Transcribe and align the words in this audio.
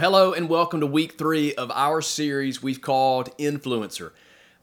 Hello 0.00 0.32
and 0.32 0.48
welcome 0.48 0.80
to 0.80 0.86
week 0.86 1.18
three 1.18 1.54
of 1.56 1.70
our 1.72 2.00
series 2.00 2.62
we've 2.62 2.80
called 2.80 3.36
Influencer. 3.36 4.12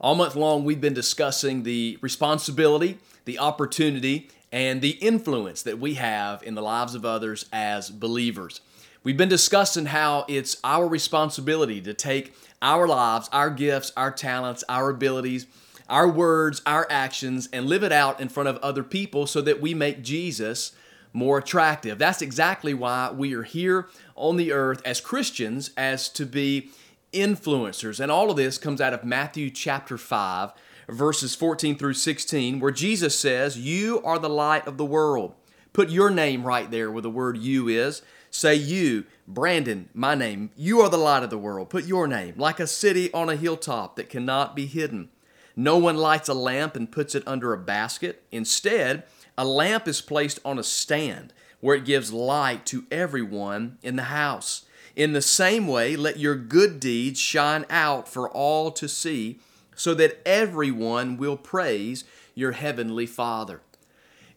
All 0.00 0.16
month 0.16 0.34
long, 0.34 0.64
we've 0.64 0.80
been 0.80 0.94
discussing 0.94 1.62
the 1.62 1.96
responsibility, 2.00 2.98
the 3.24 3.38
opportunity, 3.38 4.30
and 4.50 4.80
the 4.80 4.98
influence 4.98 5.62
that 5.62 5.78
we 5.78 5.94
have 5.94 6.42
in 6.42 6.56
the 6.56 6.60
lives 6.60 6.96
of 6.96 7.04
others 7.04 7.46
as 7.52 7.88
believers. 7.88 8.62
We've 9.04 9.16
been 9.16 9.28
discussing 9.28 9.86
how 9.86 10.24
it's 10.26 10.56
our 10.64 10.88
responsibility 10.88 11.80
to 11.82 11.94
take 11.94 12.34
our 12.60 12.88
lives, 12.88 13.28
our 13.30 13.50
gifts, 13.50 13.92
our 13.96 14.10
talents, 14.10 14.64
our 14.68 14.90
abilities, 14.90 15.46
our 15.88 16.08
words, 16.08 16.62
our 16.66 16.84
actions, 16.90 17.48
and 17.52 17.66
live 17.66 17.84
it 17.84 17.92
out 17.92 18.20
in 18.20 18.28
front 18.28 18.48
of 18.48 18.56
other 18.56 18.82
people 18.82 19.28
so 19.28 19.40
that 19.42 19.60
we 19.60 19.72
make 19.72 20.02
Jesus 20.02 20.72
more 21.18 21.38
attractive. 21.38 21.98
That's 21.98 22.22
exactly 22.22 22.72
why 22.72 23.10
we 23.10 23.34
are 23.34 23.42
here 23.42 23.88
on 24.14 24.36
the 24.36 24.52
earth 24.52 24.80
as 24.84 25.00
Christians 25.00 25.70
as 25.76 26.08
to 26.10 26.24
be 26.24 26.70
influencers. 27.12 28.00
And 28.00 28.10
all 28.10 28.30
of 28.30 28.36
this 28.36 28.56
comes 28.56 28.80
out 28.80 28.94
of 28.94 29.04
Matthew 29.04 29.50
chapter 29.50 29.98
5, 29.98 30.52
verses 30.88 31.34
14 31.34 31.76
through 31.76 31.94
16, 31.94 32.60
where 32.60 32.70
Jesus 32.70 33.18
says, 33.18 33.58
You 33.58 34.00
are 34.02 34.18
the 34.18 34.30
light 34.30 34.66
of 34.66 34.78
the 34.78 34.84
world. 34.84 35.34
Put 35.72 35.90
your 35.90 36.10
name 36.10 36.44
right 36.44 36.70
there 36.70 36.90
where 36.90 37.02
the 37.02 37.10
word 37.10 37.36
you 37.36 37.68
is. 37.68 38.02
Say 38.30 38.54
you, 38.54 39.04
Brandon, 39.26 39.88
my 39.94 40.14
name. 40.14 40.50
You 40.56 40.80
are 40.80 40.90
the 40.90 40.96
light 40.96 41.22
of 41.22 41.30
the 41.30 41.38
world. 41.38 41.70
Put 41.70 41.84
your 41.84 42.06
name, 42.06 42.34
like 42.36 42.60
a 42.60 42.66
city 42.66 43.12
on 43.12 43.28
a 43.28 43.36
hilltop 43.36 43.96
that 43.96 44.10
cannot 44.10 44.54
be 44.54 44.66
hidden. 44.66 45.08
No 45.56 45.76
one 45.78 45.96
lights 45.96 46.28
a 46.28 46.34
lamp 46.34 46.76
and 46.76 46.92
puts 46.92 47.14
it 47.14 47.24
under 47.26 47.52
a 47.52 47.58
basket. 47.58 48.22
Instead, 48.30 49.02
a 49.38 49.44
lamp 49.44 49.86
is 49.86 50.00
placed 50.00 50.40
on 50.44 50.58
a 50.58 50.64
stand 50.64 51.32
where 51.60 51.76
it 51.76 51.84
gives 51.84 52.12
light 52.12 52.66
to 52.66 52.84
everyone 52.90 53.78
in 53.82 53.94
the 53.96 54.04
house. 54.04 54.64
In 54.96 55.12
the 55.12 55.22
same 55.22 55.68
way, 55.68 55.94
let 55.94 56.18
your 56.18 56.34
good 56.34 56.80
deeds 56.80 57.20
shine 57.20 57.64
out 57.70 58.08
for 58.08 58.28
all 58.28 58.72
to 58.72 58.88
see, 58.88 59.38
so 59.76 59.94
that 59.94 60.18
everyone 60.26 61.16
will 61.16 61.36
praise 61.36 62.02
your 62.34 62.52
heavenly 62.52 63.06
Father. 63.06 63.60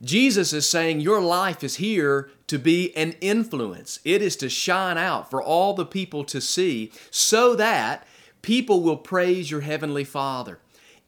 Jesus 0.04 0.54
is 0.54 0.70
saying 0.70 1.00
your 1.00 1.20
life 1.20 1.64
is 1.64 1.76
here 1.76 2.30
to 2.46 2.60
be 2.60 2.96
an 2.96 3.14
influence. 3.22 4.00
It 4.04 4.22
is 4.22 4.36
to 4.38 4.50
shine 4.50 5.00
out 5.00 5.32
for 5.32 5.42
all 5.42 5.74
the 5.74 5.86
people 5.86 6.24
to 6.26 6.40
see 6.40 6.92
so 7.10 7.56
that 7.56 8.06
people 8.42 8.82
will 8.82 8.98
praise 8.98 9.50
your 9.50 9.62
heavenly 9.62 10.04
Father. 10.04 10.60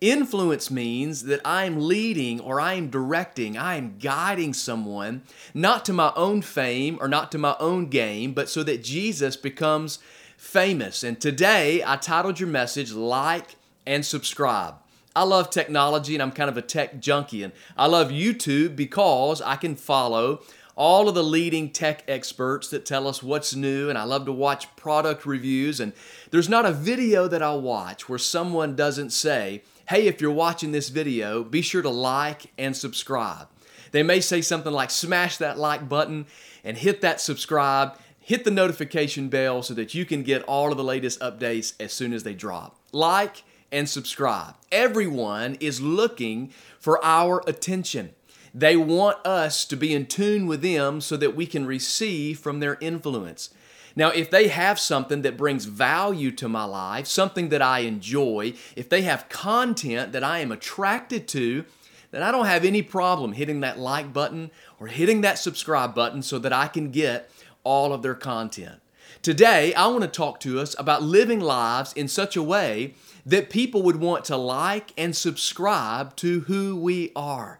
Influence 0.04 0.70
means 0.70 1.23
that 1.23 1.40
I'm 1.46 1.88
leading 1.88 2.42
or 2.42 2.59
I'm 2.59 2.90
directing, 2.90 3.58
I'm 3.58 4.00
guiding 4.00 4.54
someone, 4.54 5.22
not 5.54 5.86
to 5.86 5.94
my 5.94 6.12
own 6.18 6.42
fame 6.42 6.98
or 7.00 7.08
not 7.08 7.32
to 7.32 7.38
my 7.38 7.56
own 7.58 7.86
game, 7.86 8.34
but 8.34 8.50
so 8.50 8.64
that 8.64 8.84
Jesus 8.84 9.38
becomes 9.38 10.00
famous. 10.36 11.06
And 11.06 11.22
today 11.22 11.81
I 11.86 11.96
titled 11.96 12.38
your 12.38 12.50
message, 12.50 12.92
Like 12.92 13.56
and 13.86 14.06
Subscribe. 14.06 14.76
I 15.16 15.24
love 15.24 15.50
technology 15.50 16.16
and 16.16 16.22
I'm 16.22 16.34
kind 16.34 16.50
of 16.50 16.58
a 16.58 16.62
tech 16.62 17.00
junkie. 17.00 17.42
And 17.42 17.54
I 17.78 17.86
love 17.86 18.09
YouTube 18.09 18.76
because 18.76 19.42
I 19.42 19.56
can 19.56 19.78
follow 19.78 20.42
all 20.76 21.08
of 21.08 21.16
the 21.16 21.24
leading 21.24 21.70
tech 21.70 22.04
experts 22.09 22.68
that 22.72 22.86
tell 22.86 23.08
us 23.08 23.22
what's 23.24 23.56
new, 23.56 23.90
and 23.90 23.98
I 23.98 24.04
love 24.04 24.26
to 24.26 24.31
watch 24.31 24.76
product 24.76 25.26
reviews. 25.26 25.80
And 25.80 25.94
there's 26.31 26.50
not 26.50 26.66
a 26.66 26.72
video 26.72 27.28
that 27.30 27.44
I 27.44 27.54
watch 27.54 28.09
where 28.09 28.20
someone 28.20 28.76
doesn't 28.76 29.12
say, 29.12 29.62
hey, 29.88 30.08
if 30.08 30.22
you're 30.22 30.31
watching 30.31 30.72
this 30.72 30.89
video, 30.89 31.44
be 31.44 31.62
sure 31.62 31.81
to 31.81 31.89
like 31.89 32.52
and 32.58 32.75
subscribe. 32.75 33.47
They 33.91 34.03
may 34.03 34.22
say 34.22 34.41
something 34.41 34.74
like, 34.74 34.90
smash 34.91 35.38
that 35.38 35.57
like 35.57 35.88
button 35.88 36.25
and 36.63 36.78
hit 36.78 37.02
that 37.02 37.22
subscribe, 37.22 37.97
hit 38.19 38.44
the 38.44 38.52
notification 38.52 39.30
bell 39.30 39.62
so 39.62 39.74
that 39.74 39.94
you 39.94 40.06
can 40.06 40.24
get 40.24 40.44
all 40.44 40.72
of 40.72 40.78
the 40.78 40.84
latest 40.84 41.19
updates 41.19 41.74
as 41.80 41.94
soon 41.94 42.13
as 42.13 42.24
they 42.24 42.34
drop. 42.34 42.80
Like 42.91 43.44
and 43.72 43.90
subscribe. 43.90 44.56
Everyone 44.72 45.56
is 45.59 45.81
looking 45.81 46.52
for 46.80 47.03
our 47.03 47.44
attention. 47.47 48.13
They 48.53 48.78
want 48.78 49.25
us 49.25 49.66
to 49.66 49.75
be 49.75 49.94
in 49.94 50.06
tune 50.06 50.46
with 50.46 50.62
them 50.62 51.02
so 51.02 51.18
that 51.18 51.36
we 51.36 51.47
can 51.47 51.66
receive 51.66 52.40
from 52.40 52.59
their 52.59 52.78
influence. 52.80 53.50
Now, 53.96 54.09
if 54.09 54.31
they 54.31 54.48
have 54.48 54.80
something 54.80 55.22
that 55.22 55.38
brings 55.38 55.66
value 55.66 56.31
to 56.31 56.50
my 56.50 56.64
life, 56.64 57.06
something 57.06 57.50
that 57.50 57.62
I 57.62 57.80
enjoy, 57.80 58.54
if 58.76 58.90
they 58.90 59.04
have 59.04 59.30
content 59.30 60.14
that 60.14 60.24
I 60.24 60.40
am 60.40 60.52
attracted 60.52 61.28
to, 61.30 61.66
then 62.12 62.24
I 62.24 62.31
don't 62.31 62.46
have 62.46 62.66
any 62.66 62.81
problem 62.81 63.34
hitting 63.34 63.59
that 63.62 63.80
like 63.80 64.12
button 64.12 64.52
or 64.80 64.88
hitting 64.88 65.22
that 65.22 65.38
subscribe 65.38 65.94
button 65.94 66.22
so 66.22 66.40
that 66.40 66.54
I 66.54 66.68
can 66.68 66.92
get 66.92 67.30
all 67.64 67.94
of 67.94 68.02
their 68.02 68.16
content. 68.16 68.81
Today, 69.22 69.74
I 69.74 69.88
want 69.88 70.02
to 70.02 70.08
talk 70.08 70.40
to 70.42 70.60
us 70.60 70.75
about 70.78 71.04
living 71.04 71.40
lives 71.40 71.94
in 71.94 72.08
such 72.08 72.36
a 72.36 72.44
way 72.44 72.96
that 73.25 73.50
people 73.50 73.84
would 73.84 73.96
want 73.96 74.25
to 74.25 74.38
like 74.38 74.92
and 74.98 75.16
subscribe 75.16 76.16
to 76.18 76.42
who 76.42 76.75
we 76.75 77.12
are 77.16 77.60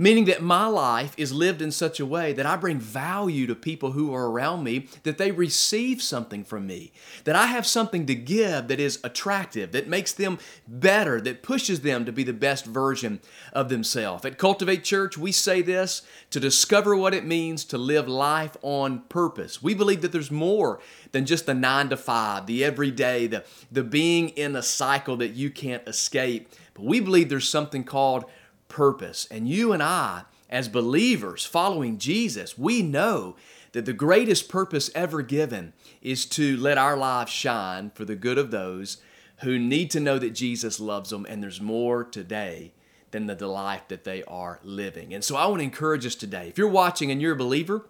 meaning 0.00 0.24
that 0.24 0.40
my 0.40 0.66
life 0.66 1.14
is 1.18 1.30
lived 1.30 1.60
in 1.60 1.70
such 1.70 2.00
a 2.00 2.06
way 2.06 2.32
that 2.32 2.46
I 2.46 2.56
bring 2.56 2.80
value 2.80 3.46
to 3.46 3.54
people 3.54 3.92
who 3.92 4.14
are 4.14 4.30
around 4.30 4.64
me, 4.64 4.88
that 5.02 5.18
they 5.18 5.30
receive 5.30 6.00
something 6.00 6.42
from 6.42 6.66
me, 6.66 6.90
that 7.24 7.36
I 7.36 7.48
have 7.48 7.66
something 7.66 8.06
to 8.06 8.14
give 8.14 8.68
that 8.68 8.80
is 8.80 8.98
attractive, 9.04 9.72
that 9.72 9.88
makes 9.88 10.14
them 10.14 10.38
better, 10.66 11.20
that 11.20 11.42
pushes 11.42 11.82
them 11.82 12.06
to 12.06 12.12
be 12.12 12.24
the 12.24 12.32
best 12.32 12.64
version 12.64 13.20
of 13.52 13.68
themselves. 13.68 14.24
At 14.24 14.38
Cultivate 14.38 14.84
Church, 14.84 15.18
we 15.18 15.32
say 15.32 15.60
this 15.60 16.00
to 16.30 16.40
discover 16.40 16.96
what 16.96 17.12
it 17.12 17.26
means 17.26 17.62
to 17.66 17.76
live 17.76 18.08
life 18.08 18.56
on 18.62 19.00
purpose. 19.10 19.62
We 19.62 19.74
believe 19.74 20.00
that 20.00 20.12
there's 20.12 20.30
more 20.30 20.80
than 21.12 21.26
just 21.26 21.44
the 21.44 21.52
nine 21.52 21.90
to 21.90 21.98
five, 21.98 22.46
the 22.46 22.64
everyday, 22.64 23.26
the, 23.26 23.44
the 23.70 23.84
being 23.84 24.30
in 24.30 24.56
a 24.56 24.62
cycle 24.62 25.18
that 25.18 25.34
you 25.34 25.50
can't 25.50 25.86
escape. 25.86 26.48
But 26.72 26.86
we 26.86 27.00
believe 27.00 27.28
there's 27.28 27.46
something 27.46 27.84
called 27.84 28.24
purpose. 28.70 29.28
And 29.30 29.46
you 29.46 29.72
and 29.72 29.82
I, 29.82 30.22
as 30.48 30.68
believers 30.68 31.44
following 31.44 31.98
Jesus, 31.98 32.56
we 32.56 32.80
know 32.80 33.36
that 33.72 33.84
the 33.84 33.92
greatest 33.92 34.48
purpose 34.48 34.90
ever 34.94 35.22
given 35.22 35.74
is 36.00 36.24
to 36.26 36.56
let 36.56 36.78
our 36.78 36.96
lives 36.96 37.30
shine 37.30 37.90
for 37.90 38.04
the 38.04 38.16
good 38.16 38.38
of 38.38 38.50
those 38.50 38.96
who 39.42 39.58
need 39.58 39.90
to 39.90 40.00
know 40.00 40.18
that 40.18 40.30
Jesus 40.30 40.80
loves 40.80 41.10
them 41.10 41.26
and 41.28 41.42
there's 41.42 41.60
more 41.60 42.04
today 42.04 42.72
than 43.10 43.26
the 43.26 43.46
life 43.46 43.82
that 43.88 44.04
they 44.04 44.22
are 44.24 44.60
living. 44.62 45.14
And 45.14 45.24
so 45.24 45.36
I 45.36 45.46
want 45.46 45.60
to 45.60 45.64
encourage 45.64 46.06
us 46.06 46.14
today. 46.14 46.48
If 46.48 46.58
you're 46.58 46.68
watching 46.68 47.10
and 47.10 47.20
you're 47.20 47.34
a 47.34 47.36
believer, 47.36 47.86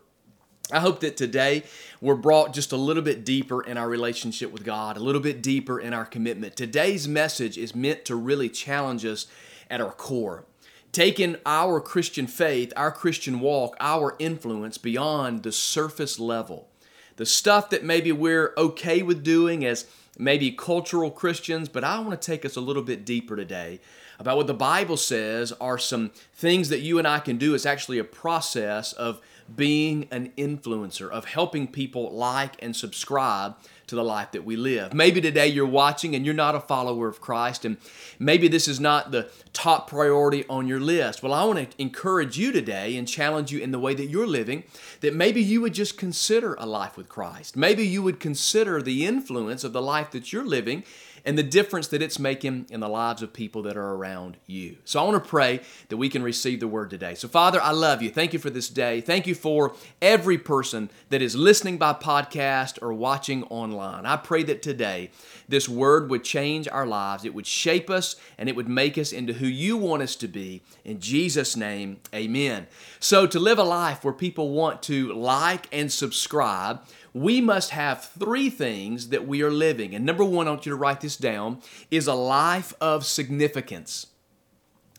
I 0.72 0.80
hope 0.80 1.00
that 1.00 1.16
today 1.16 1.64
we're 2.00 2.14
brought 2.14 2.54
just 2.54 2.72
a 2.72 2.76
little 2.76 3.02
bit 3.02 3.24
deeper 3.24 3.62
in 3.62 3.76
our 3.76 3.88
relationship 3.88 4.52
with 4.52 4.64
God, 4.64 4.96
a 4.96 5.00
little 5.00 5.20
bit 5.20 5.42
deeper 5.42 5.80
in 5.80 5.92
our 5.92 6.04
commitment. 6.04 6.56
Today's 6.56 7.08
message 7.08 7.58
is 7.58 7.74
meant 7.74 8.04
to 8.04 8.14
really 8.14 8.48
challenge 8.48 9.04
us 9.04 9.26
at 9.68 9.80
our 9.80 9.92
core 9.92 10.44
taken 10.92 11.36
our 11.46 11.80
Christian 11.80 12.26
faith, 12.26 12.72
our 12.76 12.90
Christian 12.90 13.40
walk, 13.40 13.76
our 13.80 14.16
influence 14.18 14.78
beyond 14.78 15.42
the 15.42 15.52
surface 15.52 16.18
level. 16.18 16.68
The 17.16 17.26
stuff 17.26 17.70
that 17.70 17.84
maybe 17.84 18.12
we're 18.12 18.54
okay 18.56 19.02
with 19.02 19.22
doing 19.22 19.64
as 19.64 19.86
maybe 20.18 20.50
cultural 20.50 21.10
Christians, 21.10 21.68
but 21.68 21.84
I 21.84 22.00
want 22.00 22.20
to 22.20 22.26
take 22.26 22.44
us 22.44 22.56
a 22.56 22.60
little 22.60 22.82
bit 22.82 23.04
deeper 23.04 23.36
today 23.36 23.80
about 24.18 24.36
what 24.36 24.46
the 24.46 24.54
Bible 24.54 24.96
says 24.96 25.52
are 25.60 25.78
some 25.78 26.10
things 26.34 26.68
that 26.68 26.80
you 26.80 26.98
and 26.98 27.08
I 27.08 27.20
can 27.20 27.38
do. 27.38 27.54
It's 27.54 27.66
actually 27.66 27.98
a 27.98 28.04
process 28.04 28.92
of 28.92 29.20
being 29.54 30.06
an 30.10 30.32
influencer, 30.36 31.10
of 31.10 31.24
helping 31.24 31.66
people 31.66 32.10
like 32.12 32.62
and 32.62 32.76
subscribe 32.76 33.56
to 33.90 33.96
the 33.96 34.02
life 34.02 34.32
that 34.32 34.44
we 34.44 34.56
live. 34.56 34.94
Maybe 34.94 35.20
today 35.20 35.48
you're 35.48 35.66
watching 35.66 36.14
and 36.14 36.24
you're 36.24 36.34
not 36.34 36.54
a 36.54 36.60
follower 36.60 37.08
of 37.08 37.20
Christ, 37.20 37.64
and 37.64 37.76
maybe 38.18 38.48
this 38.48 38.66
is 38.66 38.80
not 38.80 39.10
the 39.10 39.30
top 39.52 39.88
priority 39.88 40.44
on 40.48 40.66
your 40.66 40.80
list. 40.80 41.22
Well, 41.22 41.32
I 41.32 41.44
want 41.44 41.70
to 41.70 41.82
encourage 41.82 42.38
you 42.38 42.52
today 42.52 42.96
and 42.96 43.06
challenge 43.06 43.52
you 43.52 43.60
in 43.60 43.72
the 43.72 43.78
way 43.78 43.94
that 43.94 44.06
you're 44.06 44.26
living 44.26 44.64
that 45.00 45.14
maybe 45.14 45.42
you 45.42 45.60
would 45.60 45.74
just 45.74 45.98
consider 45.98 46.54
a 46.54 46.66
life 46.66 46.96
with 46.96 47.08
Christ. 47.08 47.56
Maybe 47.56 47.86
you 47.86 48.02
would 48.02 48.20
consider 48.20 48.80
the 48.80 49.04
influence 49.04 49.64
of 49.64 49.72
the 49.72 49.82
life 49.82 50.10
that 50.12 50.32
you're 50.32 50.46
living 50.46 50.84
and 51.24 51.36
the 51.36 51.42
difference 51.42 51.88
that 51.88 52.02
it's 52.02 52.18
making 52.18 52.66
in 52.70 52.80
the 52.80 52.88
lives 52.88 53.22
of 53.22 53.32
people 53.32 53.62
that 53.62 53.76
are 53.76 53.94
around 53.94 54.36
you. 54.46 54.76
So 54.84 55.00
I 55.00 55.04
want 55.04 55.22
to 55.22 55.28
pray 55.28 55.60
that 55.88 55.96
we 55.96 56.08
can 56.08 56.22
receive 56.22 56.60
the 56.60 56.68
word 56.68 56.90
today. 56.90 57.14
So, 57.14 57.28
Father, 57.28 57.60
I 57.60 57.72
love 57.72 58.02
you. 58.02 58.10
Thank 58.10 58.32
you 58.32 58.38
for 58.38 58.50
this 58.50 58.68
day. 58.68 59.00
Thank 59.00 59.26
you 59.26 59.34
for 59.34 59.74
every 60.00 60.38
person 60.38 60.90
that 61.10 61.22
is 61.22 61.36
listening 61.36 61.78
by 61.78 61.92
podcast 61.92 62.78
or 62.82 62.92
watching 62.92 63.44
online. 63.44 64.06
I 64.06 64.16
pray 64.16 64.42
that 64.44 64.62
today 64.62 65.10
this 65.48 65.68
word 65.68 66.10
would 66.10 66.24
change 66.24 66.68
our 66.68 66.86
lives, 66.86 67.24
it 67.24 67.34
would 67.34 67.46
shape 67.46 67.90
us, 67.90 68.16
and 68.38 68.48
it 68.48 68.56
would 68.56 68.68
make 68.68 68.96
us 68.96 69.12
into 69.12 69.32
who 69.32 69.46
you 69.46 69.76
want 69.76 70.02
us 70.02 70.14
to 70.16 70.28
be. 70.28 70.62
In 70.84 71.00
Jesus' 71.00 71.56
name, 71.56 71.98
amen. 72.14 72.66
So, 73.00 73.26
to 73.26 73.38
live 73.40 73.58
a 73.58 73.64
life 73.64 74.04
where 74.04 74.14
people 74.14 74.50
want 74.50 74.82
to 74.84 75.12
like 75.12 75.66
and 75.72 75.90
subscribe, 75.90 76.82
we 77.12 77.40
must 77.40 77.70
have 77.70 78.04
three 78.04 78.50
things 78.50 79.08
that 79.08 79.26
we 79.26 79.42
are 79.42 79.50
living. 79.50 79.94
And 79.94 80.04
number 80.04 80.24
one, 80.24 80.46
I 80.46 80.50
want 80.50 80.66
you 80.66 80.70
to 80.70 80.76
write 80.76 81.00
this 81.00 81.16
down, 81.16 81.60
is 81.90 82.06
a 82.06 82.14
life 82.14 82.72
of 82.80 83.04
significance. 83.04 84.06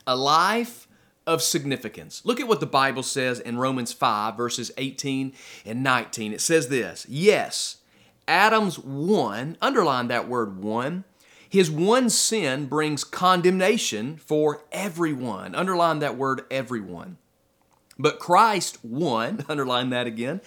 A 0.06 0.16
life 0.16 0.88
of 1.28 1.42
significance. 1.42 2.22
Look 2.26 2.40
at 2.40 2.48
what 2.48 2.60
the 2.60 2.66
Bible 2.66 3.04
says 3.04 3.40
in 3.40 3.58
Romans 3.58 3.94
5, 3.94 4.36
verses 4.36 4.72
18 4.78 5.34
and 5.66 5.84
19. 5.84 6.34
It 6.34 6.42
says 6.42 6.68
this 6.68 7.06
Yes, 7.08 7.78
Adam's 8.28 8.80
one, 8.80 9.58
underline 9.62 10.08
that 10.08 10.28
word 10.28 10.62
one, 10.62 11.04
his 11.52 11.70
one 11.70 12.10
sin 12.10 12.68
brings 12.68 13.04
condemnation 13.04 14.18
for 14.18 14.64
everyone. 14.72 15.54
Underline 15.54 16.00
that 16.00 16.18
word 16.18 16.44
everyone. 16.50 17.18
But 18.00 18.20
Christ 18.20 18.84
one, 18.84 19.46
underline 19.50 19.90
that 19.90 20.08
again. 20.08 20.40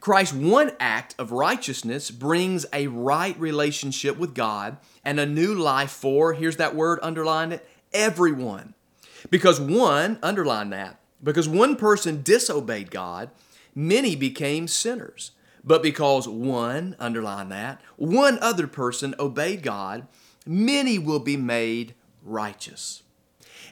Christ's 0.00 0.34
one 0.34 0.72
act 0.78 1.14
of 1.18 1.32
righteousness 1.32 2.10
brings 2.10 2.66
a 2.72 2.86
right 2.86 3.38
relationship 3.38 4.16
with 4.16 4.34
God 4.34 4.78
and 5.04 5.18
a 5.18 5.26
new 5.26 5.54
life 5.54 5.90
for, 5.90 6.34
here's 6.34 6.56
that 6.56 6.76
word, 6.76 7.00
underline 7.02 7.52
it, 7.52 7.68
everyone. 7.92 8.74
Because 9.30 9.60
one, 9.60 10.18
underline 10.22 10.70
that, 10.70 11.00
because 11.22 11.48
one 11.48 11.74
person 11.76 12.22
disobeyed 12.22 12.90
God, 12.90 13.30
many 13.74 14.14
became 14.14 14.68
sinners. 14.68 15.32
But 15.64 15.82
because 15.82 16.28
one, 16.28 16.94
underline 17.00 17.48
that, 17.48 17.80
one 17.96 18.38
other 18.40 18.68
person 18.68 19.14
obeyed 19.18 19.62
God, 19.62 20.06
many 20.46 20.98
will 20.98 21.18
be 21.18 21.36
made 21.36 21.94
righteous. 22.22 23.02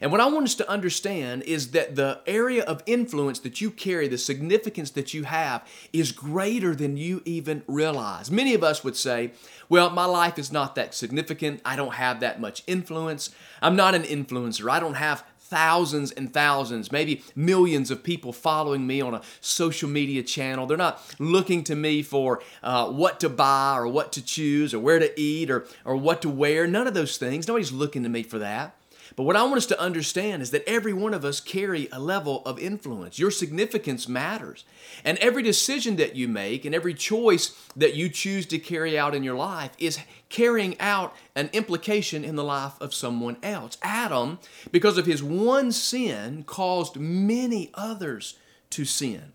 And 0.01 0.11
what 0.11 0.21
I 0.21 0.27
want 0.27 0.45
us 0.45 0.55
to 0.57 0.69
understand 0.69 1.43
is 1.45 1.71
that 1.73 1.97
the 1.97 2.21
area 2.27 2.65
of 2.65 2.83
influence 2.87 3.39
that 3.41 3.61
you 3.61 3.71
carry, 3.71 4.09
the 4.09 4.19
significance 4.19 4.91
that 4.91 5.15
you 5.15 5.25
have, 5.25 5.67
is 5.93 6.13
greater 6.13 6.75
than 6.75 6.97
you 6.97 7.23
even 7.25 7.63
realize. 7.67 8.31
Many 8.31 8.55
of 8.55 8.63
us 8.63 8.85
would 8.85 8.97
say, 8.97 9.33
Well, 9.69 9.91
my 9.91 10.05
life 10.05 10.39
is 10.39 10.53
not 10.53 10.75
that 10.75 10.95
significant. 10.95 11.61
I 11.65 11.77
don't 11.77 11.95
have 11.95 12.21
that 12.21 12.41
much 12.41 12.63
influence. 12.67 13.31
I'm 13.63 13.77
not 13.77 13.95
an 13.95 14.03
influencer. 14.03 14.71
I 14.71 14.81
don't 14.81 14.95
have 14.95 15.25
thousands 15.49 16.11
and 16.11 16.33
thousands, 16.33 16.91
maybe 16.91 17.23
millions 17.37 17.91
of 17.91 18.03
people 18.03 18.33
following 18.33 18.87
me 18.87 19.01
on 19.01 19.15
a 19.15 19.23
social 19.41 19.89
media 19.89 20.23
channel. 20.23 20.67
They're 20.67 20.77
not 20.77 21.01
looking 21.19 21.63
to 21.65 21.77
me 21.77 22.03
for 22.03 22.43
uh, 22.63 22.89
what 22.91 23.21
to 23.21 23.29
buy 23.29 23.77
or 23.77 23.87
what 23.87 24.13
to 24.13 24.25
choose 24.25 24.75
or 24.75 24.81
where 24.81 24.99
to 24.99 25.21
eat 25.21 25.51
or, 25.51 25.67
or 25.85 25.97
what 25.97 26.23
to 26.23 26.29
wear. 26.29 26.67
None 26.67 26.87
of 26.87 26.95
those 26.95 27.17
things. 27.17 27.47
Nobody's 27.47 27.73
looking 27.73 28.03
to 28.03 28.09
me 28.09 28.23
for 28.25 28.39
that. 28.41 28.75
But 29.17 29.23
what 29.23 29.37
I 29.37 29.45
want 29.45 29.57
us 29.57 29.67
to 29.67 29.81
understand 29.81 30.43
is 30.43 30.51
that 30.51 30.69
every 30.69 30.93
one 30.93 31.15
of 31.15 31.25
us 31.25 31.41
carry 31.41 31.89
a 31.91 31.99
level 31.99 32.43
of 32.45 32.59
influence. 32.59 33.19
Your 33.19 33.31
significance 33.31 34.07
matters. 34.07 34.67
And 35.07 35.17
every 35.19 35.43
decision 35.43 35.97
that 35.97 36.15
you 36.15 36.29
make 36.29 36.67
and 36.67 36.75
every 36.75 36.93
choice 36.93 37.59
that 37.75 37.95
you 37.95 38.11
choose 38.11 38.45
to 38.47 38.59
carry 38.59 38.99
out 38.99 39.15
in 39.15 39.23
your 39.23 39.35
life 39.35 39.71
is 39.79 39.99
carrying 40.29 40.79
out 40.81 41.17
an 41.35 41.49
implication 41.55 42.25
in 42.25 42.37
the 42.37 42.45
life 42.45 42.79
of 42.79 42.93
someone 42.93 43.39
else. 43.43 43.79
Adam, 43.81 44.39
because 44.71 44.99
of 44.99 45.07
his 45.07 45.23
one 45.23 45.73
sin, 45.73 46.45
caused 46.45 46.97
many 46.97 47.71
others 47.73 48.37
to 48.69 48.85
sin. 48.85 49.33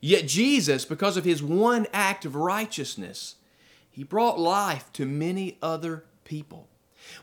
Yet 0.00 0.26
Jesus, 0.26 0.86
because 0.86 1.18
of 1.18 1.26
his 1.26 1.42
one 1.42 1.86
act 1.92 2.24
of 2.24 2.34
righteousness, 2.34 3.34
he 3.90 4.04
brought 4.04 4.40
life 4.40 4.90
to 4.94 5.04
many 5.04 5.58
other 5.60 6.06
people. 6.24 6.68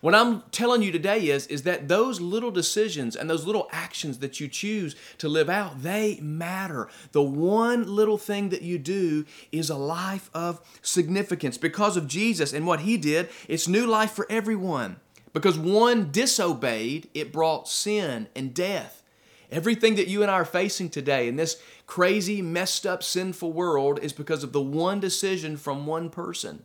What 0.01 0.16
I'm 0.16 0.44
telling 0.51 0.81
you 0.81 0.92
today 0.92 1.28
is, 1.28 1.46
is 1.48 1.63
that 1.63 1.90
those 1.90 2.22
little 2.22 2.51
decisions 2.51 3.16
and 3.16 3.30
those 3.30 3.46
little 3.46 3.68
actions 3.72 4.19
that 4.19 4.40
you 4.40 4.48
choose 4.48 4.96
to 5.18 5.28
live 5.28 5.50
out, 5.50 5.84
they 5.84 6.19
matter. 6.22 6.88
The 7.12 7.22
one 7.22 7.96
little 7.96 8.18
thing 8.18 8.50
that 8.50 8.62
you 8.62 8.78
do 8.78 9.25
is 9.51 9.69
a 9.69 9.75
life 9.75 10.30
of 10.34 10.62
significance. 10.81 11.57
Because 11.57 11.98
of 11.98 12.07
Jesus 12.07 12.54
and 12.54 12.66
what 12.66 12.81
he 12.81 12.98
did, 12.98 13.30
it's 13.48 13.68
new 13.68 13.86
life 13.86 14.12
for 14.12 14.25
everyone. 14.30 14.98
Because 15.34 15.60
one 15.60 16.12
disobeyed, 16.12 17.10
it 17.13 17.34
brought 17.34 17.68
sin 17.68 18.28
and 18.36 18.54
death. 18.54 19.04
Everything 19.52 19.95
that 19.95 20.07
you 20.07 20.22
and 20.22 20.31
I 20.31 20.36
are 20.36 20.45
facing 20.45 20.90
today 20.90 21.28
in 21.28 21.36
this 21.36 21.62
crazy, 21.88 22.42
messed 22.42 22.86
up, 22.86 23.04
sinful 23.04 23.52
world 23.52 24.00
is 24.02 24.13
because 24.13 24.44
of 24.44 24.54
the 24.54 24.62
one 24.62 25.00
decision 25.00 25.57
from 25.57 25.86
one 25.86 26.10
person. 26.10 26.63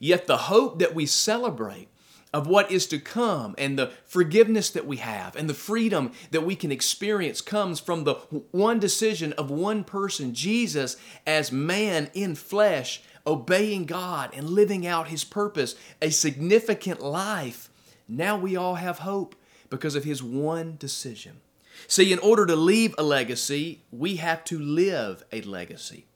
Yet 0.00 0.26
the 0.26 0.36
hope 0.36 0.78
that 0.80 0.94
we 0.94 1.06
celebrate 1.06 1.88
of 2.34 2.48
what 2.48 2.68
is 2.72 2.88
to 2.88 2.98
come 2.98 3.54
and 3.56 3.78
the 3.78 3.92
forgiveness 4.04 4.68
that 4.70 4.86
we 4.86 4.96
have 4.96 5.36
and 5.36 5.48
the 5.48 5.54
freedom 5.54 6.10
that 6.32 6.44
we 6.44 6.56
can 6.56 6.72
experience 6.72 7.40
comes 7.40 7.78
from 7.78 8.02
the 8.02 8.14
one 8.50 8.80
decision 8.80 9.32
of 9.34 9.52
one 9.52 9.84
person, 9.84 10.34
Jesus, 10.34 10.96
as 11.24 11.52
man 11.52 12.10
in 12.12 12.34
flesh, 12.34 13.00
obeying 13.24 13.84
God 13.84 14.30
and 14.34 14.50
living 14.50 14.84
out 14.84 15.06
his 15.06 15.22
purpose, 15.22 15.76
a 16.02 16.10
significant 16.10 17.00
life. 17.00 17.70
Now 18.08 18.36
we 18.36 18.56
all 18.56 18.74
have 18.74 18.98
hope 18.98 19.36
because 19.70 19.94
of 19.94 20.02
his 20.02 20.20
one 20.20 20.74
decision. 20.76 21.40
See, 21.86 22.12
in 22.12 22.18
order 22.18 22.46
to 22.46 22.56
leave 22.56 22.96
a 22.98 23.04
legacy, 23.04 23.82
we 23.92 24.16
have 24.16 24.42
to 24.46 24.58
live 24.58 25.22
a 25.30 25.40
legacy. 25.42 26.06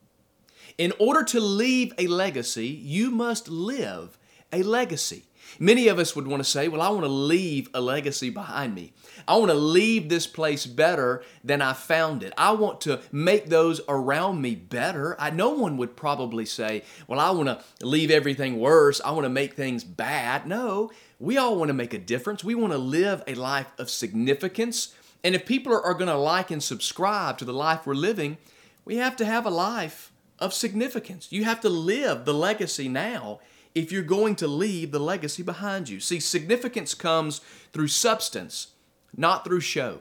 In 0.79 0.93
order 0.99 1.23
to 1.25 1.39
leave 1.41 1.93
a 1.97 2.09
legacy, 2.09 2.67
you 2.67 3.13
must 3.13 3.49
live 3.49 4.19
a 4.53 4.65
legacy. 4.65 5.28
Many 5.59 5.89
of 5.89 5.99
us 5.99 6.15
would 6.15 6.27
want 6.27 6.43
to 6.43 6.49
say, 6.49 6.69
Well, 6.69 6.83
I 6.83 6.89
want 6.89 7.05
to 7.05 7.09
leave 7.09 7.69
a 7.75 7.81
legacy 7.81 8.31
behind 8.31 8.75
me. 8.75 8.93
I 9.27 9.37
want 9.37 9.51
to 9.51 9.57
leave 9.57 10.09
this 10.09 10.27
place 10.27 10.67
better 10.67 11.23
than 11.43 11.63
I 11.63 11.73
found 11.73 12.23
it. 12.23 12.33
I 12.37 12.53
want 12.53 12.81
to 12.83 13.01
make 13.11 13.47
those 13.47 13.81
around 13.89 14.41
me 14.41 14.55
better. 14.55 15.21
I, 15.21 15.31
no 15.31 15.51
one 15.51 15.77
would 15.77 15.97
probably 15.97 16.45
say, 16.45 16.83
Well, 17.07 17.21
I 17.21 17.31
want 17.31 17.49
to 17.49 17.87
leave 17.87 18.11
everything 18.11 18.59
worse. 18.59 19.01
I 19.05 19.11
want 19.13 19.25
to 19.25 19.31
make 19.31 19.55
things 19.55 19.85
bad. 19.85 20.47
No, 20.47 20.91
we 21.19 21.37
all 21.37 21.57
want 21.57 21.69
to 21.69 21.75
make 21.75 21.95
a 21.95 21.99
difference. 21.99 22.45
We 22.45 22.55
want 22.55 22.73
to 22.73 22.79
live 22.79 23.23
a 23.27 23.35
life 23.35 23.73
of 23.79 23.91
significance. 23.91 24.95
And 25.25 25.35
if 25.35 25.47
people 25.47 25.73
are, 25.73 25.83
are 25.83 25.95
going 25.95 26.09
to 26.09 26.17
like 26.17 26.51
and 26.51 26.63
subscribe 26.63 27.39
to 27.39 27.45
the 27.45 27.53
life 27.53 27.87
we're 27.87 27.95
living, 27.95 28.39
we 28.85 28.97
have 28.97 29.17
to 29.17 29.25
have 29.25 29.45
a 29.45 29.51
life 29.51 30.13
of 30.39 30.55
significance. 30.55 31.29
You 31.31 31.45
have 31.45 31.61
to 31.63 31.69
live 31.69 32.25
the 32.25 32.35
legacy 32.35 32.89
now 32.89 33.41
if 33.79 33.93
you're 33.93 34.03
going 34.03 34.35
to 34.37 34.49
leave 34.49 34.91
the 34.91 34.99
legacy 34.99 35.43
behind 35.43 35.89
you. 35.89 36.01
See, 36.01 36.21
significance 36.21 36.95
comes 36.95 37.41
through 37.73 37.89
substance, 37.89 38.69
not 39.17 39.45
through 39.45 39.61
show. 39.61 40.01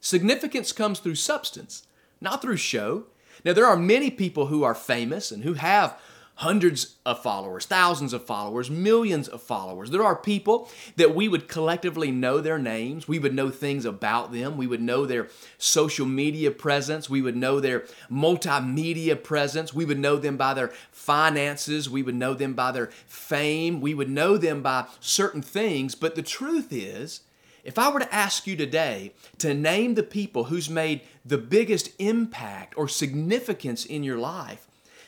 Significance 0.00 0.72
comes 0.72 0.98
through 0.98 1.14
substance, 1.14 1.86
not 2.20 2.42
through 2.42 2.56
show. 2.56 3.04
Now, 3.44 3.52
there 3.52 3.66
are 3.66 3.76
many 3.76 4.10
people 4.10 4.46
who 4.46 4.62
are 4.62 4.74
famous 4.74 5.30
and 5.30 5.44
who 5.44 5.54
have 5.54 5.98
hundreds 6.36 6.96
of 7.06 7.22
followers, 7.22 7.64
thousands 7.64 8.12
of 8.12 8.24
followers, 8.24 8.68
millions 8.68 9.28
of 9.28 9.40
followers. 9.40 9.90
There 9.90 10.02
are 10.02 10.16
people 10.16 10.68
that 10.96 11.14
we 11.14 11.28
would 11.28 11.48
collectively 11.48 12.10
know 12.10 12.40
their 12.40 12.58
names. 12.58 13.06
We 13.06 13.20
would 13.20 13.34
know 13.34 13.50
things 13.50 13.84
about 13.84 14.32
them. 14.32 14.56
We 14.56 14.66
would 14.66 14.82
know 14.82 15.06
their 15.06 15.28
social 15.58 16.06
media 16.06 16.50
presence. 16.50 17.08
We 17.08 17.22
would 17.22 17.36
know 17.36 17.60
their 17.60 17.84
multimedia 18.10 19.22
presence. 19.22 19.72
We 19.72 19.84
would 19.84 19.98
know 19.98 20.16
them 20.16 20.36
by 20.36 20.54
their 20.54 20.72
finances. 20.90 21.88
We 21.88 22.02
would 22.02 22.16
know 22.16 22.34
them 22.34 22.54
by 22.54 22.72
their 22.72 22.90
fame. 23.06 23.80
We 23.80 23.94
would 23.94 24.10
know 24.10 24.36
them 24.36 24.60
by 24.60 24.86
certain 24.98 25.42
things. 25.42 25.94
But 25.94 26.16
the 26.16 26.22
truth 26.22 26.72
is, 26.72 27.20
if 27.62 27.78
I 27.78 27.90
were 27.90 28.00
to 28.00 28.14
ask 28.14 28.46
you 28.46 28.56
today 28.56 29.12
to 29.38 29.54
name 29.54 29.94
the 29.94 30.02
people 30.02 30.44
who's 30.44 30.68
made 30.68 31.02
the 31.24 31.38
biggest 31.38 31.90
impact 31.98 32.74
or 32.76 32.88
significance 32.88 33.86
in 33.86 34.02
your 34.02 34.18
life, 34.18 34.66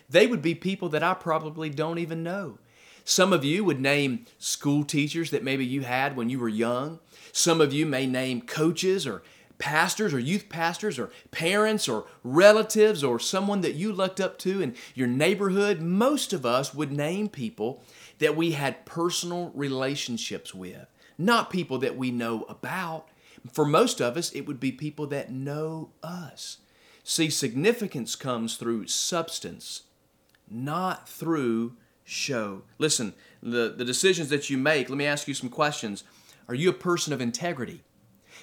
they 0.09 0.27
would 0.27 0.43
be 0.43 0.55
people 0.55 0.89
that 0.91 1.03
I 1.03 1.15
probably 1.15 1.71
don't 1.71 1.99
even 1.99 2.23
know. 2.23 2.59
Some 3.05 3.33
of 3.33 3.45
you 3.45 3.63
would 3.65 3.81
name 3.81 4.27
school 4.39 4.85
teachers 4.85 5.31
that 5.31 5.45
maybe 5.45 5.65
you 5.65 5.83
had 5.83 6.17
when 6.17 6.29
you 6.29 6.41
were 6.41 6.49
young. 6.49 6.99
Some 7.33 7.61
of 7.61 7.73
you 7.73 7.87
may 7.87 8.07
name 8.07 8.41
coaches 8.41 9.07
or 9.07 9.23
pastors 9.59 10.13
or 10.13 10.19
youth 10.19 10.49
pastors 10.49 10.99
or 10.99 11.11
parents 11.31 11.89
or 11.89 12.07
relatives 12.25 13.05
or 13.05 13.19
someone 13.19 13.61
that 13.61 13.75
you 13.75 13.93
looked 13.93 14.21
up 14.21 14.39
to 14.39 14.61
in 14.61 14.75
your 14.95 15.07
neighborhood. 15.07 15.81
Most 15.81 16.33
of 16.33 16.45
us 16.45 16.75
would 16.75 16.93
name 16.93 17.29
people 17.29 17.83
that 18.19 18.37
we 18.37 18.53
had 18.53 18.87
personal 18.87 19.53
relationships 19.55 20.55
with, 20.55 20.87
not 21.17 21.51
people 21.51 21.79
that 21.79 21.97
we 21.97 22.11
know 22.11 22.45
about. 22.49 23.09
For 23.53 23.65
most 23.65 24.01
of 24.01 24.17
us, 24.17 24.33
it 24.33 24.43
would 24.43 24.59
be 24.59 24.73
people 24.73 25.07
that 25.09 25.31
know 25.31 25.91
us. 26.03 26.59
See, 27.05 27.31
significance 27.31 28.17
comes 28.17 28.57
through 28.57 28.89
substance 28.89 29.83
not 30.51 31.09
through 31.09 31.77
show. 32.05 32.63
Listen, 32.79 33.15
the, 33.43 33.75
the 33.77 33.85
decisions 33.85 34.29
that 34.29 34.49
you 34.49 34.57
make, 34.57 34.89
let 34.89 34.97
me 34.97 35.07
ask 35.07 35.27
you 35.27 35.35
some 35.35 35.51
questions. 35.51 36.05
Are 36.49 36.55
you 36.55 36.71
a 36.71 36.75
person 36.75 37.13
of 37.13 37.21
integrity? 37.21 37.83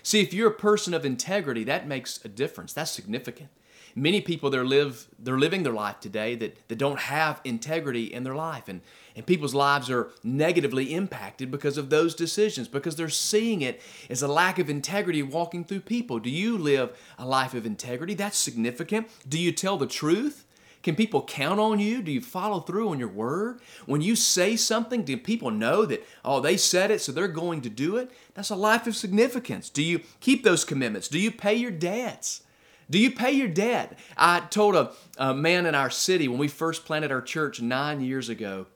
See, 0.02 0.22
if 0.22 0.34
you're 0.34 0.50
a 0.50 0.54
person 0.54 0.94
of 0.94 1.06
integrity, 1.06 1.64
that 1.64 1.88
makes 1.88 2.24
a 2.26 2.28
difference. 2.28 2.74
That's 2.74 2.92
significant. 2.92 3.50
Many 3.96 4.22
people 4.22 4.50
they're 4.50 4.66
live 4.66 5.08
they're 5.20 5.38
living 5.38 5.62
their 5.62 5.72
life 5.74 6.00
today 6.00 6.34
that, 6.36 6.68
that 6.68 6.80
don't 6.80 7.00
have 7.00 7.40
integrity 7.44 8.06
in 8.06 8.24
their 8.24 8.34
life. 8.34 8.68
And, 8.68 8.82
and 9.16 9.24
people's 9.24 9.54
lives 9.54 9.90
are 9.92 10.10
negatively 10.24 10.96
impacted 10.96 11.52
because 11.52 11.78
of 11.78 11.92
those 11.92 12.16
decisions, 12.16 12.68
because 12.68 12.96
they're 12.96 13.08
seeing 13.08 13.62
it 13.62 13.82
as 14.10 14.24
a 14.24 14.28
lack 14.28 14.58
of 14.58 14.68
integrity 14.68 15.22
walking 15.22 15.64
through 15.64 15.82
people. 15.82 16.18
Do 16.18 16.32
you 16.32 16.58
live 16.58 16.98
a 17.20 17.26
life 17.26 17.54
of 17.54 17.68
integrity? 17.68 18.16
That's 18.16 18.38
significant. 18.38 19.10
Do 19.30 19.40
you 19.40 19.52
tell 19.52 19.78
the 19.78 19.86
truth? 19.86 20.46
Can 20.84 20.96
people 20.96 21.24
count 21.24 21.62
on 21.62 21.80
you? 21.80 22.02
Do 22.02 22.12
you 22.12 22.20
follow 22.20 22.60
through 22.60 22.90
on 22.90 23.00
your 23.00 23.08
word? 23.08 23.62
When 23.86 24.02
you 24.02 24.18
say 24.18 24.58
something, 24.58 25.04
do 25.04 25.16
people 25.16 25.50
know 25.50 25.86
that, 25.86 26.06
oh, 26.26 26.42
they 26.42 26.58
said 26.58 26.92
it, 26.92 27.00
so 27.00 27.14
they're 27.14 27.30
going 27.30 27.62
to 27.62 27.70
do 27.70 27.96
it? 27.96 28.12
That's 28.34 28.50
a 28.50 28.56
life 28.56 28.86
of 28.86 28.96
significance. 28.96 29.70
Do 29.70 29.82
you 29.82 30.02
keep 30.20 30.44
those 30.44 30.66
commitments? 30.66 31.08
Do 31.08 31.20
you 31.20 31.32
pay 31.32 31.56
your 31.56 31.72
debts? 31.72 32.42
Do 32.90 33.00
you 33.00 33.12
pay 33.12 33.32
your 33.32 33.48
debt? 33.48 33.98
I 34.18 34.42
told 34.42 34.76
a, 34.76 34.92
a 35.18 35.34
man 35.34 35.66
in 35.66 35.74
our 35.74 35.90
city 35.90 36.28
when 36.28 36.38
we 36.38 36.50
first 36.50 36.86
planted 36.86 37.14
our 37.14 37.22
church 37.22 37.62
nine 37.62 38.02
years 38.02 38.28
ago, 38.28 38.68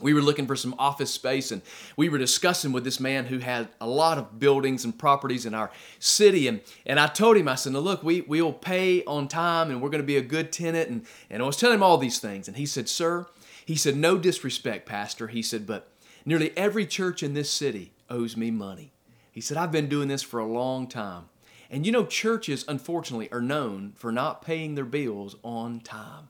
we 0.00 0.14
were 0.14 0.22
looking 0.22 0.46
for 0.46 0.56
some 0.56 0.74
office 0.78 1.10
space 1.10 1.50
and 1.50 1.62
we 1.96 2.08
were 2.08 2.18
discussing 2.18 2.72
with 2.72 2.82
this 2.82 2.98
man 2.98 3.26
who 3.26 3.38
had 3.38 3.68
a 3.80 3.86
lot 3.86 4.18
of 4.18 4.38
buildings 4.38 4.84
and 4.84 4.98
properties 4.98 5.46
in 5.46 5.54
our 5.54 5.70
city. 5.98 6.48
And, 6.48 6.60
and 6.86 6.98
i 6.98 7.06
told 7.06 7.36
him 7.36 7.48
i 7.48 7.54
said 7.54 7.72
look 7.74 8.02
we, 8.02 8.22
we'll 8.22 8.52
pay 8.52 9.04
on 9.04 9.28
time 9.28 9.70
and 9.70 9.80
we're 9.80 9.90
going 9.90 10.02
to 10.02 10.06
be 10.06 10.16
a 10.16 10.22
good 10.22 10.52
tenant 10.52 10.88
and, 10.88 11.06
and 11.30 11.42
i 11.42 11.46
was 11.46 11.56
telling 11.56 11.76
him 11.76 11.82
all 11.82 11.98
these 11.98 12.18
things. 12.18 12.48
And 12.48 12.56
he 12.56 12.66
said 12.66 12.88
sir 12.88 13.26
he 13.64 13.76
said 13.76 13.96
no 13.96 14.18
disrespect 14.18 14.86
pastor. 14.86 15.28
He 15.28 15.42
said 15.42 15.66
but 15.66 15.88
nearly 16.24 16.56
every 16.56 16.86
church 16.86 17.22
in 17.22 17.34
this 17.34 17.50
city 17.50 17.92
owes 18.08 18.36
me 18.36 18.50
money. 18.50 18.92
He 19.30 19.40
said 19.40 19.56
i've 19.56 19.72
been 19.72 19.88
doing 19.88 20.08
this 20.08 20.22
for 20.22 20.40
a 20.40 20.46
long 20.46 20.86
time. 20.86 21.26
And 21.72 21.86
you 21.86 21.90
know, 21.90 22.04
churches, 22.04 22.66
unfortunately, 22.68 23.32
are 23.32 23.40
known 23.40 23.94
for 23.96 24.12
not 24.12 24.42
paying 24.42 24.74
their 24.74 24.84
bills 24.84 25.36
on 25.42 25.80
time 25.80 26.28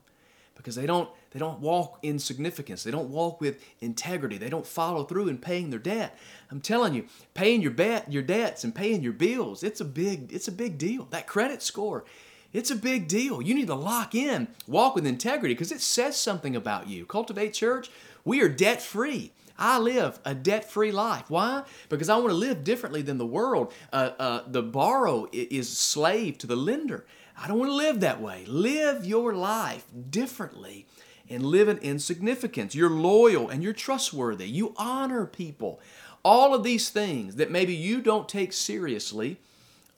because 0.55 0.75
they 0.75 0.85
don't 0.85 1.09
they 1.33 1.39
don't 1.39 1.59
walk 1.59 1.97
in 2.03 2.19
significance. 2.19 2.83
They 2.83 2.91
don't 2.91 3.09
walk 3.09 3.41
with 3.41 3.63
integrity. 3.81 4.37
They 4.37 4.49
don't 4.49 4.67
follow 4.67 5.03
through 5.03 5.27
in 5.29 5.39
paying 5.39 5.71
their 5.71 5.79
debt. 5.79 6.17
I'm 6.51 6.61
telling 6.61 6.93
you, 6.93 7.07
paying 7.33 7.61
your 7.61 7.71
bet 7.71 8.11
your 8.11 8.21
debts 8.21 8.63
and 8.63 8.73
paying 8.73 9.01
your 9.01 9.13
bills, 9.13 9.63
it's 9.63 9.81
a 9.81 9.85
big 9.85 10.31
it's 10.31 10.47
a 10.47 10.51
big 10.51 10.77
deal. 10.77 11.07
That 11.09 11.25
credit 11.25 11.63
score, 11.63 12.05
it's 12.53 12.69
a 12.69 12.75
big 12.75 13.07
deal. 13.07 13.41
You 13.41 13.55
need 13.55 13.67
to 13.67 13.75
lock 13.75 14.13
in, 14.13 14.47
walk 14.67 14.93
with 14.93 15.07
integrity 15.07 15.55
because 15.55 15.71
it 15.71 15.81
says 15.81 16.15
something 16.15 16.55
about 16.55 16.87
you. 16.87 17.05
Cultivate 17.05 17.53
Church, 17.53 17.89
we 18.23 18.41
are 18.41 18.49
debt 18.49 18.81
free. 18.81 19.31
I 19.57 19.79
live 19.79 20.19
a 20.25 20.35
debt 20.35 20.69
free 20.69 20.91
life. 20.91 21.29
Why? 21.29 21.63
Because 21.89 22.09
I 22.09 22.17
want 22.17 22.29
to 22.29 22.35
live 22.35 22.63
differently 22.63 23.01
than 23.01 23.17
the 23.17 23.25
world. 23.25 23.71
Uh, 23.91 24.11
uh, 24.19 24.43
the 24.47 24.63
borrow 24.63 25.27
is 25.31 25.75
slave 25.75 26.37
to 26.39 26.47
the 26.47 26.55
lender. 26.55 27.05
I 27.37 27.47
don't 27.47 27.59
want 27.59 27.69
to 27.69 27.75
live 27.75 27.99
that 28.01 28.21
way. 28.21 28.45
Live 28.47 29.05
your 29.05 29.33
life 29.33 29.85
differently 30.09 30.85
and 31.29 31.45
live 31.45 31.69
in 31.69 31.99
significance. 31.99 32.75
You're 32.75 32.89
loyal 32.89 33.49
and 33.49 33.63
you're 33.63 33.73
trustworthy. 33.73 34.47
You 34.47 34.73
honor 34.77 35.25
people. 35.25 35.79
All 36.23 36.53
of 36.53 36.63
these 36.63 36.89
things 36.89 37.35
that 37.35 37.51
maybe 37.51 37.73
you 37.73 38.01
don't 38.01 38.29
take 38.29 38.53
seriously 38.53 39.39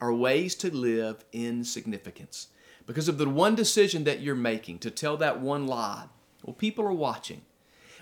are 0.02 0.14
ways 0.14 0.56
to 0.56 0.76
live 0.76 1.24
in 1.32 1.64
significance. 1.64 2.48
Because 2.86 3.08
of 3.08 3.18
the 3.18 3.30
one 3.30 3.56
decision 3.56 4.04
that 4.04 4.22
you're 4.22 4.36
making 4.36 4.80
to 4.80 4.92
tell 4.92 5.18
that 5.18 5.40
one 5.40 5.68
lie, 5.68 6.06
well, 6.44 6.54
people 6.54 6.86
are 6.86 6.94
watching. 6.94 7.42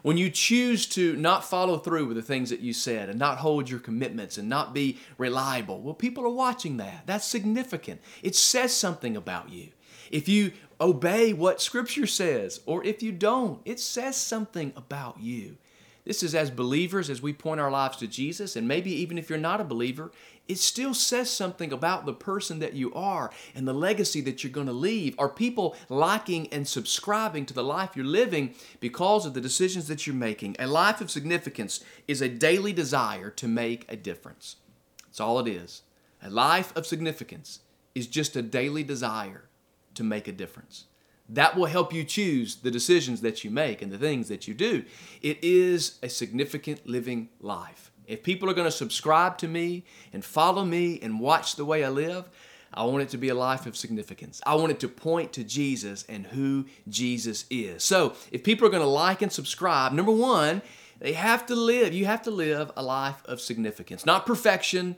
When 0.01 0.17
you 0.17 0.29
choose 0.29 0.85
to 0.87 1.15
not 1.15 1.45
follow 1.45 1.77
through 1.77 2.07
with 2.07 2.17
the 2.17 2.21
things 2.21 2.49
that 2.49 2.59
you 2.59 2.73
said 2.73 3.07
and 3.07 3.17
not 3.17 3.37
hold 3.37 3.69
your 3.69 3.79
commitments 3.79 4.37
and 4.37 4.49
not 4.49 4.73
be 4.73 4.99
reliable, 5.17 5.79
well, 5.79 5.93
people 5.93 6.25
are 6.25 6.29
watching 6.29 6.75
that. 6.77 7.03
That's 7.05 7.25
significant. 7.25 8.01
It 8.21 8.35
says 8.35 8.73
something 8.73 9.15
about 9.15 9.49
you. 9.49 9.69
If 10.11 10.27
you 10.27 10.51
obey 10.83 11.31
what 11.31 11.61
Scripture 11.61 12.05
says, 12.05 12.59
or 12.65 12.83
if 12.83 13.01
you 13.01 13.13
don't, 13.13 13.61
it 13.63 13.79
says 13.79 14.17
something 14.17 14.73
about 14.75 15.19
you. 15.19 15.57
This 16.03 16.21
is 16.21 16.35
as 16.35 16.51
believers, 16.51 17.09
as 17.09 17.21
we 17.21 17.31
point 17.31 17.61
our 17.61 17.71
lives 17.71 17.95
to 17.97 18.07
Jesus, 18.07 18.57
and 18.57 18.67
maybe 18.67 18.91
even 18.91 19.17
if 19.17 19.29
you're 19.29 19.39
not 19.39 19.61
a 19.61 19.63
believer, 19.63 20.11
it 20.49 20.57
still 20.57 20.93
says 20.93 21.29
something 21.29 21.71
about 21.71 22.05
the 22.05 22.11
person 22.11 22.59
that 22.59 22.73
you 22.73 22.93
are 22.93 23.31
and 23.55 23.65
the 23.65 23.73
legacy 23.73 24.19
that 24.21 24.43
you're 24.43 24.51
going 24.51 24.67
to 24.67 24.73
leave. 24.73 25.15
Are 25.17 25.29
people 25.29 25.77
liking 25.87 26.51
and 26.51 26.67
subscribing 26.67 27.45
to 27.45 27.53
the 27.53 27.63
life 27.63 27.91
you're 27.95 28.03
living 28.03 28.53
because 28.81 29.25
of 29.25 29.33
the 29.33 29.39
decisions 29.39 29.87
that 29.87 30.05
you're 30.05 30.13
making? 30.13 30.57
A 30.59 30.67
life 30.67 30.99
of 30.99 31.09
significance 31.09 31.81
is 32.09 32.21
a 32.21 32.27
daily 32.27 32.73
desire 32.73 33.29
to 33.29 33.47
make 33.47 33.85
a 33.89 33.95
difference. 33.95 34.57
That's 35.05 35.21
all 35.21 35.39
it 35.39 35.47
is. 35.47 35.83
A 36.21 36.29
life 36.29 36.75
of 36.75 36.85
significance 36.85 37.59
is 37.95 38.07
just 38.07 38.35
a 38.35 38.41
daily 38.41 38.83
desire 38.83 39.45
to 39.95 40.03
make 40.03 40.27
a 40.27 40.31
difference. 40.31 40.85
That 41.29 41.55
will 41.55 41.65
help 41.65 41.93
you 41.93 42.03
choose 42.03 42.55
the 42.55 42.71
decisions 42.71 43.21
that 43.21 43.43
you 43.43 43.49
make 43.49 43.81
and 43.81 43.91
the 43.91 43.97
things 43.97 44.27
that 44.27 44.47
you 44.47 44.53
do. 44.53 44.83
It 45.21 45.39
is 45.41 45.99
a 46.03 46.09
significant 46.09 46.87
living 46.87 47.29
life. 47.39 47.91
If 48.05 48.23
people 48.23 48.49
are 48.49 48.53
going 48.53 48.67
to 48.67 48.71
subscribe 48.71 49.37
to 49.37 49.47
me 49.47 49.85
and 50.11 50.25
follow 50.25 50.65
me 50.65 50.99
and 51.01 51.19
watch 51.19 51.55
the 51.55 51.65
way 51.65 51.85
I 51.85 51.89
live, 51.89 52.29
I 52.73 52.83
want 52.83 53.03
it 53.03 53.09
to 53.09 53.17
be 53.17 53.29
a 53.29 53.35
life 53.35 53.65
of 53.65 53.77
significance. 53.77 54.41
I 54.45 54.55
want 54.55 54.71
it 54.71 54.79
to 54.81 54.89
point 54.89 55.31
to 55.33 55.43
Jesus 55.43 56.03
and 56.09 56.25
who 56.27 56.65
Jesus 56.89 57.45
is. 57.49 57.83
So, 57.83 58.15
if 58.31 58.43
people 58.43 58.67
are 58.67 58.71
going 58.71 58.83
to 58.83 58.89
like 58.89 59.21
and 59.21 59.31
subscribe, 59.31 59.93
number 59.93 60.11
one, 60.11 60.61
they 60.99 61.13
have 61.13 61.45
to 61.47 61.55
live, 61.55 61.93
you 61.93 62.05
have 62.05 62.23
to 62.23 62.31
live 62.31 62.71
a 62.75 62.83
life 62.83 63.23
of 63.25 63.41
significance. 63.41 64.05
Not 64.05 64.25
perfection, 64.25 64.95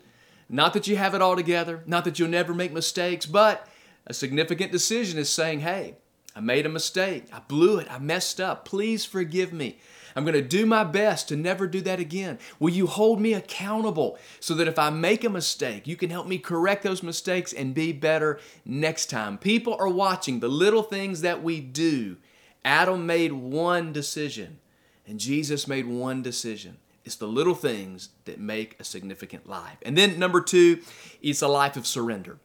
not 0.48 0.74
that 0.74 0.88
you 0.88 0.96
have 0.96 1.16
it 1.16 1.22
all 1.22 1.36
together, 1.36 1.84
not 1.86 2.06
that 2.06 2.18
you'll 2.18 2.30
never 2.30 2.54
make 2.54 2.72
mistakes, 2.72 3.25
but 3.25 3.68
a 4.08 4.14
significant 4.14 4.72
decision 4.72 5.20
is 5.20 5.30
saying, 5.30 5.62
hey, 5.62 5.96
I 6.36 6.42
made 6.42 6.66
a 6.66 6.70
mistake. 6.70 7.26
I 7.32 7.40
blew 7.48 7.78
it. 7.78 7.88
I 7.90 7.98
messed 7.98 8.42
up. 8.42 8.66
Please 8.66 9.06
forgive 9.06 9.54
me. 9.54 9.78
I'm 10.16 10.24
going 10.24 10.34
to 10.34 10.42
do 10.42 10.66
my 10.66 10.84
best 10.86 11.28
to 11.28 11.36
never 11.36 11.68
do 11.68 11.82
that 11.82 12.00
again. 12.00 12.40
Will 12.60 12.70
you 12.70 12.88
hold 12.88 13.20
me 13.20 13.34
accountable 13.34 14.18
so 14.40 14.54
that 14.56 14.68
if 14.68 14.80
I 14.80 14.90
make 14.90 15.24
a 15.26 15.30
mistake, 15.30 15.88
you 15.88 15.98
can 15.98 16.10
help 16.10 16.26
me 16.26 16.38
correct 16.38 16.84
those 16.84 17.04
mistakes 17.04 17.52
and 17.52 17.74
be 17.74 17.92
better 17.92 18.40
next 18.64 19.10
time? 19.10 19.38
People 19.38 19.76
are 19.78 19.90
watching 19.90 20.40
the 20.40 20.48
little 20.48 20.84
things 20.84 21.22
that 21.22 21.44
we 21.44 21.60
do. 21.60 22.16
Adam 22.64 23.06
made 23.06 23.34
one 23.34 23.92
decision, 23.92 24.60
and 25.06 25.20
Jesus 25.20 25.68
made 25.68 25.86
one 25.86 26.22
decision. 26.22 26.78
It's 27.04 27.16
the 27.16 27.28
little 27.28 27.54
things 27.54 28.10
that 28.24 28.40
make 28.40 28.80
a 28.80 28.84
significant 28.84 29.48
life. 29.48 29.78
And 29.84 29.98
then, 29.98 30.18
number 30.18 30.42
two, 30.42 30.80
it's 31.22 31.42
a 31.42 31.48
life 31.48 31.78
of 31.78 31.86
surrender. 31.86 32.40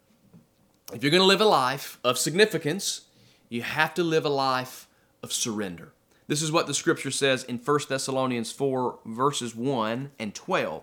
If 0.92 1.04
you're 1.04 1.10
going 1.10 1.20
to 1.20 1.26
live 1.26 1.40
a 1.40 1.44
life 1.44 1.98
of 2.02 2.18
significance, 2.18 3.02
you 3.48 3.62
have 3.62 3.94
to 3.94 4.02
live 4.02 4.24
a 4.24 4.30
life 4.30 4.88
of 5.22 5.32
surrender. 5.32 5.92
This 6.26 6.42
is 6.42 6.50
what 6.50 6.66
the 6.66 6.74
scripture 6.74 7.10
says 7.10 7.44
in 7.44 7.58
1 7.58 7.80
Thessalonians 7.88 8.50
4, 8.52 9.00
verses 9.06 9.54
1 9.54 10.10
and 10.18 10.34
12. 10.34 10.82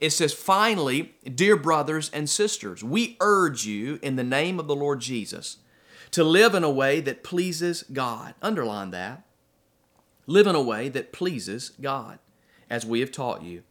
It 0.00 0.10
says, 0.10 0.32
Finally, 0.32 1.14
dear 1.24 1.56
brothers 1.56 2.10
and 2.12 2.28
sisters, 2.28 2.82
we 2.82 3.16
urge 3.20 3.64
you 3.64 3.98
in 4.02 4.16
the 4.16 4.24
name 4.24 4.58
of 4.58 4.66
the 4.66 4.76
Lord 4.76 5.00
Jesus 5.00 5.58
to 6.10 6.24
live 6.24 6.54
in 6.54 6.64
a 6.64 6.70
way 6.70 7.00
that 7.00 7.24
pleases 7.24 7.84
God. 7.92 8.34
Underline 8.42 8.90
that. 8.90 9.24
Live 10.26 10.46
in 10.46 10.54
a 10.54 10.62
way 10.62 10.88
that 10.88 11.12
pleases 11.12 11.70
God, 11.80 12.18
as 12.70 12.86
we 12.86 13.00
have 13.00 13.12
taught 13.12 13.42
you. 13.42 13.62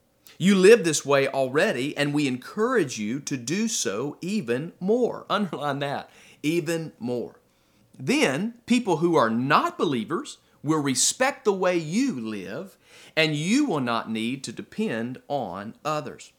You 0.44 0.56
live 0.56 0.84
this 0.84 1.06
way 1.06 1.30
already, 1.30 1.96
and 1.96 2.14
we 2.14 2.28
encourage 2.28 3.00
you 3.00 3.22
to 3.22 3.38
do 3.38 3.70
so 3.70 4.18
even 4.20 4.74
more. 4.78 5.26
Underline 5.30 5.80
that, 5.80 6.10
even 6.44 6.92
more. 7.00 7.40
Then, 7.98 8.56
people 8.66 8.98
who 8.98 9.16
are 9.16 9.30
not 9.30 9.78
believers 9.78 10.40
will 10.62 10.82
respect 10.82 11.46
the 11.46 11.54
way 11.54 11.78
you 11.78 12.20
live, 12.20 12.78
and 13.16 13.38
you 13.38 13.64
will 13.64 13.80
not 13.80 14.12
need 14.12 14.44
to 14.44 14.52
depend 14.52 15.22
on 15.30 15.76
others. 15.86 16.34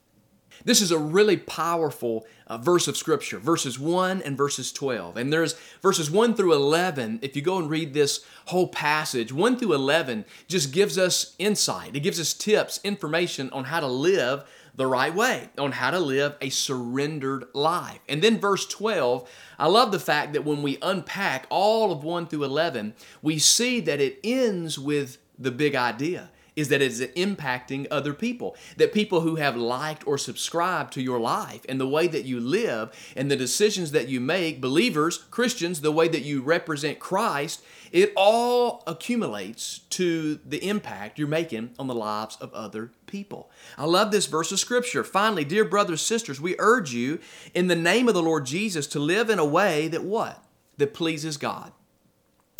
This 0.65 0.81
is 0.81 0.91
a 0.91 0.99
really 0.99 1.37
powerful 1.37 2.27
uh, 2.47 2.59
verse 2.59 2.89
of 2.89 2.97
Scripture, 2.97 3.39
verses 3.39 3.79
1 3.79 4.23
and 4.23 4.37
verses 4.37 4.73
12. 4.73 5.17
And 5.17 5.33
there's 5.33 5.55
verses 5.83 6.11
1 6.11 6.35
through 6.35 6.53
11. 6.55 7.21
If 7.23 7.37
you 7.37 7.43
go 7.43 7.59
and 7.59 7.71
read 7.71 7.95
this 7.95 8.25
whole 8.47 8.69
passage, 8.69 9.33
1 9.33 9.59
through 9.59 9.75
11 9.75 10.25
just 10.49 10.73
gives 10.73 10.99
us 10.99 11.35
insight, 11.39 11.97
it 11.97 12.01
gives 12.01 12.21
us 12.21 12.35
tips, 12.35 12.81
information 12.85 13.51
on 13.51 13.65
how 13.65 13.81
to 13.81 13.87
live 13.87 14.45
the 14.77 14.87
right 14.87 15.15
way, 15.15 15.49
on 15.57 15.73
how 15.73 15.91
to 15.91 16.01
live 16.01 16.35
a 16.41 16.51
surrendered 16.51 17.47
life. 17.53 18.01
And 18.09 18.23
then 18.23 18.39
verse 18.39 18.67
12, 18.67 19.29
I 19.59 19.69
love 19.69 19.93
the 19.93 20.01
fact 20.01 20.33
that 20.33 20.45
when 20.45 20.63
we 20.63 20.79
unpack 20.83 21.47
all 21.49 21.93
of 21.93 22.03
1 22.03 22.27
through 22.27 22.45
11, 22.45 22.95
we 23.23 23.39
see 23.39 23.81
that 23.81 24.01
it 24.01 24.19
ends 24.25 24.79
with 24.79 25.19
the 25.39 25.51
big 25.51 25.75
idea 25.75 26.31
is 26.57 26.69
that 26.69 26.83
it's 26.83 27.01
impacting 27.01 27.87
other 27.91 28.15
people. 28.15 28.57
That 28.77 28.93
people 28.93 29.21
who 29.21 29.37
have 29.37 29.57
liked 29.57 30.07
or 30.07 30.19
subscribed 30.19 30.93
to 30.95 31.03
your 31.03 31.19
life 31.19 31.61
and 31.69 31.81
the 31.81 31.89
way 31.89 32.07
that 32.07 32.25
you 32.25 32.41
live 32.41 32.93
and 33.17 33.31
the 33.31 33.37
decisions 33.37 33.91
that 33.93 34.09
you 34.09 34.21
make, 34.21 34.61
believers, 34.61 35.19
Christians, 35.31 35.81
the 35.81 35.93
way 35.93 36.09
that 36.09 36.23
you 36.23 36.43
represent 36.43 36.99
Christ, 36.99 37.65
it 37.91 38.13
all 38.17 38.83
accumulates 38.87 39.81
to 39.91 40.41
the 40.45 40.69
impact 40.69 41.19
you're 41.19 41.29
making 41.29 41.71
on 41.79 41.87
the 41.87 41.95
lives 41.95 42.37
of 42.41 42.53
other 42.53 42.91
people. 43.07 43.51
I 43.79 43.85
love 43.85 44.11
this 44.11 44.27
verse 44.27 44.51
of 44.53 44.59
scripture. 44.59 45.05
Finally, 45.05 45.45
dear 45.45 45.65
brothers, 45.65 46.03
sisters, 46.03 46.41
we 46.41 46.57
urge 46.59 46.93
you 46.93 47.21
in 47.55 47.69
the 47.69 47.77
name 47.77 48.09
of 48.09 48.15
the 48.15 48.23
Lord 48.23 48.47
Jesus 48.47 48.87
to 48.89 48.99
live 48.99 49.31
in 49.31 49.39
a 49.39 49.45
way 49.45 49.89
that 49.89 50.03
what? 50.03 50.43
That 50.77 50.95
pleases 50.95 51.37
God. 51.37 51.73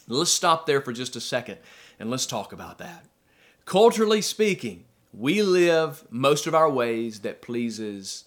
Let's 0.07 0.31
stop 0.31 0.67
there 0.67 0.81
for 0.81 0.93
just 0.93 1.17
a 1.17 1.21
second 1.21 1.59
and 1.99 2.11
let's 2.11 2.27
talk 2.27 2.53
about 2.53 2.79
that. 2.79 3.05
Culturally 3.65 4.21
speaking, 4.21 4.85
we 5.13 5.43
live 5.43 6.05
most 6.11 6.47
of 6.47 6.55
our 6.55 6.69
ways 6.69 7.21
that 7.21 7.41
pleases 7.41 8.25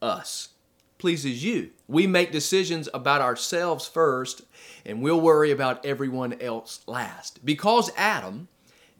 us, 0.00 0.50
pleases 0.98 1.42
you. 1.42 1.70
We 1.88 2.06
make 2.06 2.30
decisions 2.30 2.88
about 2.94 3.20
ourselves 3.20 3.88
first, 3.88 4.42
and 4.84 5.02
we'll 5.02 5.20
worry 5.20 5.50
about 5.50 5.84
everyone 5.84 6.40
else 6.40 6.80
last. 6.86 7.44
Because 7.44 7.90
Adam 7.96 8.46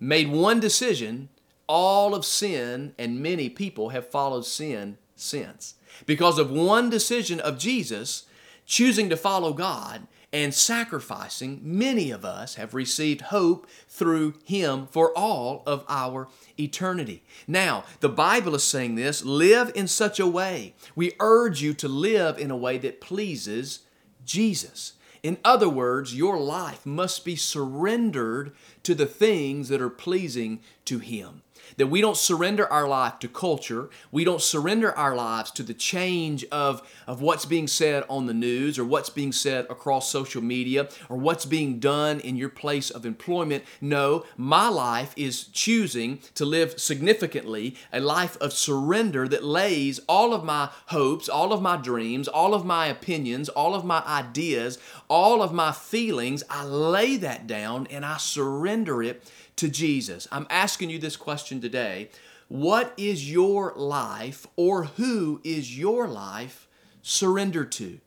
made 0.00 0.28
one 0.28 0.58
decision, 0.58 1.28
all 1.68 2.14
of 2.14 2.24
sin 2.24 2.94
and 2.98 3.22
many 3.22 3.48
people 3.48 3.90
have 3.90 4.08
followed 4.08 4.46
sin 4.46 4.98
since. 5.14 5.74
Because 6.06 6.38
of 6.38 6.50
one 6.50 6.90
decision 6.90 7.38
of 7.38 7.56
Jesus, 7.56 8.24
choosing 8.66 9.08
to 9.10 9.16
follow 9.16 9.52
God 9.52 10.08
and 10.32 10.52
sacrificing, 10.52 11.60
many 11.62 12.10
of 12.10 12.24
us 12.24 12.56
have 12.56 12.74
received 12.74 13.22
hope 13.22 13.66
through 13.88 14.34
Him 14.44 14.86
for 14.90 15.16
all 15.16 15.62
of 15.66 15.84
our 15.88 16.28
eternity. 16.58 17.22
Now, 17.46 17.84
the 18.00 18.08
Bible 18.08 18.54
is 18.54 18.64
saying 18.64 18.96
this 18.96 19.24
live 19.24 19.70
in 19.74 19.88
such 19.88 20.18
a 20.18 20.26
way. 20.26 20.74
We 20.94 21.12
urge 21.20 21.62
you 21.62 21.74
to 21.74 21.88
live 21.88 22.38
in 22.38 22.50
a 22.50 22.56
way 22.56 22.78
that 22.78 23.00
pleases 23.00 23.80
Jesus. 24.24 24.94
In 25.22 25.38
other 25.44 25.68
words, 25.68 26.14
your 26.14 26.38
life 26.38 26.84
must 26.84 27.24
be 27.24 27.36
surrendered 27.36 28.52
to 28.82 28.94
the 28.94 29.06
things 29.06 29.68
that 29.68 29.80
are 29.80 29.90
pleasing 29.90 30.60
to 30.84 30.98
Him. 30.98 31.42
That 31.76 31.88
we 31.88 32.00
don't 32.00 32.16
surrender 32.16 32.70
our 32.72 32.88
life 32.88 33.18
to 33.20 33.28
culture. 33.28 33.90
We 34.10 34.24
don't 34.24 34.40
surrender 34.40 34.96
our 34.96 35.14
lives 35.14 35.50
to 35.52 35.62
the 35.62 35.74
change 35.74 36.44
of, 36.46 36.86
of 37.06 37.20
what's 37.20 37.44
being 37.44 37.66
said 37.66 38.04
on 38.08 38.26
the 38.26 38.34
news 38.34 38.78
or 38.78 38.84
what's 38.84 39.10
being 39.10 39.32
said 39.32 39.66
across 39.68 40.10
social 40.10 40.42
media 40.42 40.88
or 41.08 41.16
what's 41.16 41.44
being 41.44 41.78
done 41.78 42.20
in 42.20 42.36
your 42.36 42.48
place 42.48 42.90
of 42.90 43.04
employment. 43.04 43.64
No, 43.80 44.24
my 44.36 44.68
life 44.68 45.12
is 45.16 45.44
choosing 45.44 46.20
to 46.34 46.44
live 46.44 46.80
significantly 46.80 47.76
a 47.92 48.00
life 48.00 48.36
of 48.40 48.52
surrender 48.52 49.28
that 49.28 49.44
lays 49.44 50.00
all 50.08 50.32
of 50.32 50.44
my 50.44 50.70
hopes, 50.86 51.28
all 51.28 51.52
of 51.52 51.62
my 51.62 51.76
dreams, 51.76 52.28
all 52.28 52.54
of 52.54 52.64
my 52.64 52.86
opinions, 52.86 53.48
all 53.48 53.74
of 53.74 53.84
my 53.84 54.02
ideas, 54.06 54.78
all 55.08 55.42
of 55.42 55.52
my 55.52 55.72
feelings. 55.72 56.42
I 56.48 56.64
lay 56.64 57.16
that 57.16 57.46
down 57.46 57.86
and 57.88 58.04
I 58.04 58.16
surrender 58.16 59.02
it 59.02 59.22
to 59.56 59.68
Jesus. 59.68 60.28
I'm 60.30 60.46
asking 60.50 60.90
you 60.90 60.98
this 60.98 61.16
question 61.16 61.60
today. 61.60 62.10
What 62.48 62.92
is 62.96 63.30
your 63.30 63.72
life 63.74 64.46
or 64.54 64.84
who 64.84 65.40
is 65.42 65.76
your 65.76 66.06
life 66.06 66.68
surrendered 67.02 67.72
to? 67.72 67.98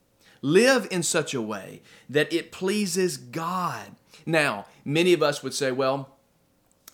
Live 0.42 0.88
in 0.90 1.04
such 1.04 1.34
a 1.34 1.42
way 1.42 1.82
that 2.10 2.32
it 2.32 2.52
pleases 2.52 3.18
God. 3.18 3.96
Now, 4.26 4.66
many 4.86 5.12
of 5.12 5.22
us 5.22 5.44
would 5.44 5.54
say, 5.54 5.72
well, 5.72 6.16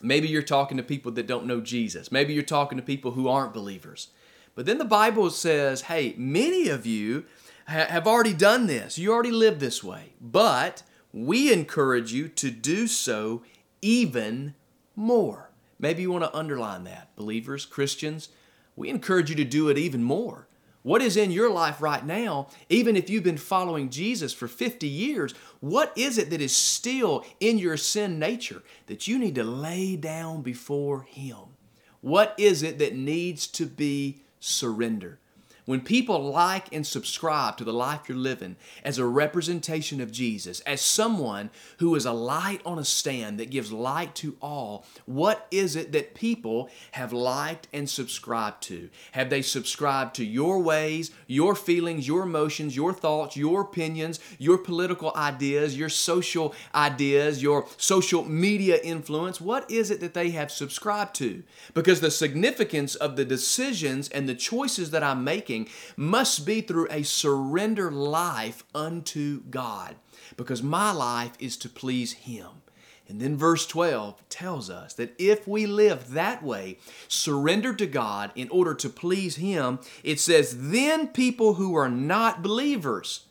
maybe 0.01 0.27
you're 0.27 0.41
talking 0.41 0.77
to 0.77 0.83
people 0.83 1.12
that 1.12 1.27
don't 1.27 1.45
know 1.45 1.62
Jesus. 1.62 2.12
Maybe 2.12 2.33
you're 2.33 2.43
talking 2.43 2.77
to 2.77 2.83
people 2.83 3.12
who 3.12 3.27
aren't 3.27 3.53
believers. 3.53 4.07
But 4.55 4.65
then 4.65 4.77
the 4.77 4.85
Bible 4.85 5.29
says, 5.29 5.81
hey, 5.81 6.15
many 6.17 6.69
of 6.69 6.85
you 6.85 7.25
have 7.65 8.07
already 8.07 8.33
done 8.33 8.67
this. 8.67 8.97
You 8.97 9.12
already 9.12 9.31
live 9.31 9.59
this 9.59 9.83
way. 9.83 10.13
But 10.19 10.81
we 11.13 11.51
encourage 11.51 12.13
you 12.13 12.27
to 12.29 12.50
do 12.50 12.88
so 12.88 13.43
even 13.82 14.55
more. 14.96 15.51
Maybe 15.79 16.01
you 16.01 16.12
want 16.12 16.24
to 16.24 16.36
underline 16.36 16.84
that. 16.86 17.15
Believers, 17.15 17.65
Christians, 17.65 18.29
we 18.75 18.89
encourage 18.89 19.29
you 19.29 19.36
to 19.36 19.44
do 19.44 19.70
it 19.70 19.77
even 19.77 20.03
more. 20.03 20.48
What 20.84 21.01
is 21.01 21.17
in 21.17 21.32
your 21.32 21.50
life 21.50 21.82
right 21.82 22.05
now, 22.05 22.50
even 22.70 22.96
if 22.96 23.10
you've 23.10 23.24
been 23.24 23.38
following 23.38 23.89
Jesus 23.89 24.34
for 24.34 24.48
50 24.48 24.88
years, 24.88 25.34
what 25.60 25.91
is 25.96 26.20
it 26.20 26.29
that 26.29 26.41
is 26.41 26.55
still 26.55 27.25
in 27.39 27.58
your 27.58 27.75
sin 27.75 28.20
nature 28.20 28.62
that 28.86 29.08
you 29.08 29.17
need 29.17 29.34
to 29.34 29.44
lay 29.44 29.96
down 29.96 30.44
before 30.44 31.01
Him? 31.01 31.55
What 32.01 32.36
is 32.38 32.62
it 32.62 32.77
that 32.77 32.96
needs 32.96 33.48
to 33.48 33.65
be 33.65 34.22
surrendered? 34.39 35.17
When 35.65 35.81
people 35.81 36.24
like 36.24 36.72
and 36.72 36.86
subscribe 36.86 37.57
to 37.57 37.63
the 37.63 37.74
life 37.74 38.07
you're 38.07 38.17
living 38.17 38.55
as 38.84 39.00
a 39.00 39.05
representation 39.05 40.00
of 40.00 40.12
Jesus, 40.12 40.60
as 40.60 40.79
someone 40.79 41.50
who 41.79 41.95
is 41.95 42.05
a 42.05 42.12
light 42.12 42.62
on 42.63 42.77
a 42.77 42.86
stand 42.86 43.39
that 43.39 43.50
gives 43.50 43.72
light 43.72 44.13
to 44.15 44.38
all, 44.43 44.86
what 45.07 45.48
is 45.50 45.75
it 45.75 45.91
that 45.91 46.13
people 46.13 46.69
have 46.91 47.12
liked 47.12 47.67
and 47.74 47.89
subscribed 47.89 48.62
to? 48.63 48.89
Have 49.13 49.31
they 49.31 49.42
subscribed 49.42 50.13
to 50.16 50.25
your 50.25 50.59
ways, 50.59 51.09
your 51.25 51.55
feelings, 51.55 52.07
your 52.07 52.22
emotions, 52.22 52.75
your 52.75 52.94
thoughts, 52.94 53.35
your 53.35 53.61
opinions, 53.61 54.20
your 54.37 54.59
political 54.59 55.13
ideas, 55.16 55.75
your 55.75 55.90
social 55.90 56.53
ideas, 56.75 57.42
your 57.42 57.66
social 57.77 58.24
media 58.24 58.79
influence? 58.83 59.42
What 59.42 59.70
is 59.72 59.90
it 59.90 60.00
that 60.01 60.13
they 60.13 60.29
have 60.29 60.51
subscribed 60.51 61.16
to? 61.16 61.42
Because 61.74 62.01
the 62.01 62.11
significance 62.11 62.94
of 62.94 63.16
the 63.16 63.25
decisions 63.25 64.09
and 64.09 64.29
the 64.29 64.35
choices 64.35 64.92
that 64.92 65.01
I'm 65.01 65.24
making 65.24 65.54
must 65.96 66.46
be 66.46 66.61
through 66.61 66.87
a 66.89 67.03
surrender 67.03 67.91
life 67.91 68.63
unto 68.74 69.41
God 69.44 69.96
because 70.37 70.61
my 70.61 70.91
life 70.91 71.33
is 71.39 71.57
to 71.57 71.70
please 71.70 72.13
Him. 72.13 72.50
And 73.07 73.22
then 73.22 73.37
verse 73.37 73.68
12 73.68 74.27
tells 74.29 74.70
us 74.70 74.94
that 74.96 75.13
if 75.20 75.48
we 75.48 75.68
live 75.68 76.11
that 76.11 76.44
way, 76.44 76.79
surrendered 77.07 77.77
to 77.79 77.85
God 77.85 78.31
in 78.35 78.50
order 78.50 78.74
to 78.74 78.89
please 78.89 79.35
Him, 79.35 79.79
it 80.03 80.20
says, 80.20 80.70
then 80.72 81.09
people 81.09 81.55
who 81.55 81.75
are 81.75 81.89
not 81.89 82.41
believers, 82.41 83.25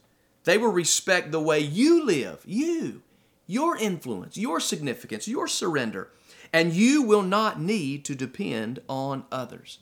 they 0.45 0.59
will 0.59 0.71
respect 0.71 1.33
the 1.33 1.41
way 1.41 1.59
you 1.59 2.05
live, 2.05 2.43
you, 2.47 3.03
your 3.47 3.77
influence, 3.77 4.37
your 4.37 4.61
significance, 4.61 5.27
your 5.27 5.49
surrender, 5.49 6.11
and 6.53 6.73
you 6.73 7.03
will 7.03 7.23
not 7.23 7.61
need 7.61 8.05
to 8.05 8.15
depend 8.15 8.79
on 8.89 9.25
others. 9.33 9.81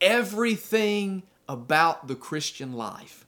Everything 0.00 1.24
about 1.48 2.08
the 2.08 2.14
Christian 2.14 2.72
life, 2.72 3.26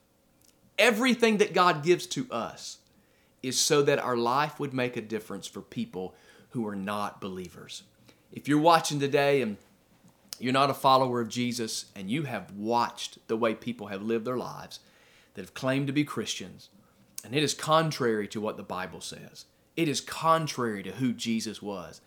everything 0.78 1.38
that 1.38 1.54
God 1.54 1.82
gives 1.82 2.06
to 2.08 2.26
us, 2.30 2.78
is 3.42 3.58
so 3.58 3.80
that 3.82 3.98
our 3.98 4.16
life 4.16 4.60
would 4.60 4.74
make 4.74 4.96
a 4.96 5.00
difference 5.00 5.46
for 5.46 5.62
people 5.62 6.14
who 6.50 6.66
are 6.66 6.76
not 6.76 7.20
believers. 7.20 7.84
If 8.32 8.48
you're 8.48 8.60
watching 8.60 9.00
today 9.00 9.40
and 9.40 9.56
you're 10.38 10.52
not 10.52 10.70
a 10.70 10.74
follower 10.74 11.20
of 11.20 11.28
Jesus 11.28 11.86
and 11.96 12.10
you 12.10 12.24
have 12.24 12.52
watched 12.52 13.18
the 13.28 13.36
way 13.36 13.54
people 13.54 13.86
have 13.86 14.02
lived 14.02 14.24
their 14.26 14.36
lives 14.36 14.80
that 15.34 15.42
have 15.42 15.54
claimed 15.54 15.86
to 15.86 15.92
be 15.92 16.04
Christians, 16.04 16.68
and 17.24 17.34
it 17.34 17.42
is 17.42 17.54
contrary 17.54 18.28
to 18.28 18.40
what 18.40 18.56
the 18.56 18.62
Bible 18.62 19.00
says, 19.00 19.46
it 19.76 19.88
is 19.88 20.00
contrary 20.00 20.82
to 20.82 20.92
who 20.92 21.12
Jesus 21.12 21.62
was. 21.62 22.00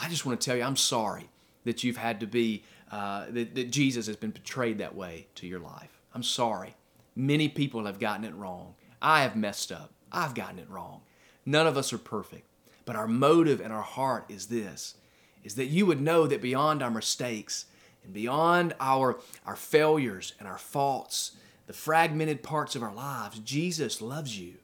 I 0.00 0.08
just 0.08 0.26
want 0.26 0.40
to 0.40 0.44
tell 0.44 0.56
you, 0.56 0.64
I'm 0.64 0.76
sorry 0.76 1.30
that 1.64 1.84
you've 1.84 1.96
had 1.96 2.20
to 2.20 2.26
be 2.26 2.64
uh, 2.90 3.26
that, 3.30 3.54
that 3.54 3.70
Jesus 3.70 4.06
has 4.06 4.16
been 4.16 4.32
portrayed 4.32 4.78
that 4.78 4.94
way 4.94 5.26
to 5.36 5.46
your 5.46 5.60
life. 5.60 6.00
I'm 6.14 6.22
sorry. 6.22 6.74
Many 7.16 7.48
people 7.48 7.86
have 7.86 7.98
gotten 7.98 8.24
it 8.24 8.34
wrong. 8.34 8.74
I 9.00 9.22
have 9.22 9.36
messed 9.36 9.72
up. 9.72 9.92
I've 10.12 10.34
gotten 10.34 10.58
it 10.58 10.70
wrong. 10.70 11.02
None 11.44 11.66
of 11.66 11.76
us 11.76 11.92
are 11.92 11.98
perfect. 11.98 12.46
But 12.84 12.96
our 12.96 13.08
motive 13.08 13.60
and 13.60 13.72
our 13.72 13.82
heart 13.82 14.26
is 14.28 14.46
this 14.46 14.94
is 15.42 15.56
that 15.56 15.66
you 15.66 15.84
would 15.84 16.00
know 16.00 16.26
that 16.26 16.40
beyond 16.40 16.82
our 16.82 16.90
mistakes 16.90 17.66
and 18.02 18.14
beyond 18.14 18.74
our, 18.80 19.18
our 19.44 19.56
failures 19.56 20.32
and 20.38 20.48
our 20.48 20.56
faults, 20.56 21.32
the 21.66 21.72
fragmented 21.72 22.42
parts 22.42 22.74
of 22.74 22.82
our 22.82 22.94
lives, 22.94 23.38
Jesus 23.40 24.00
loves 24.00 24.38
you 24.38 24.54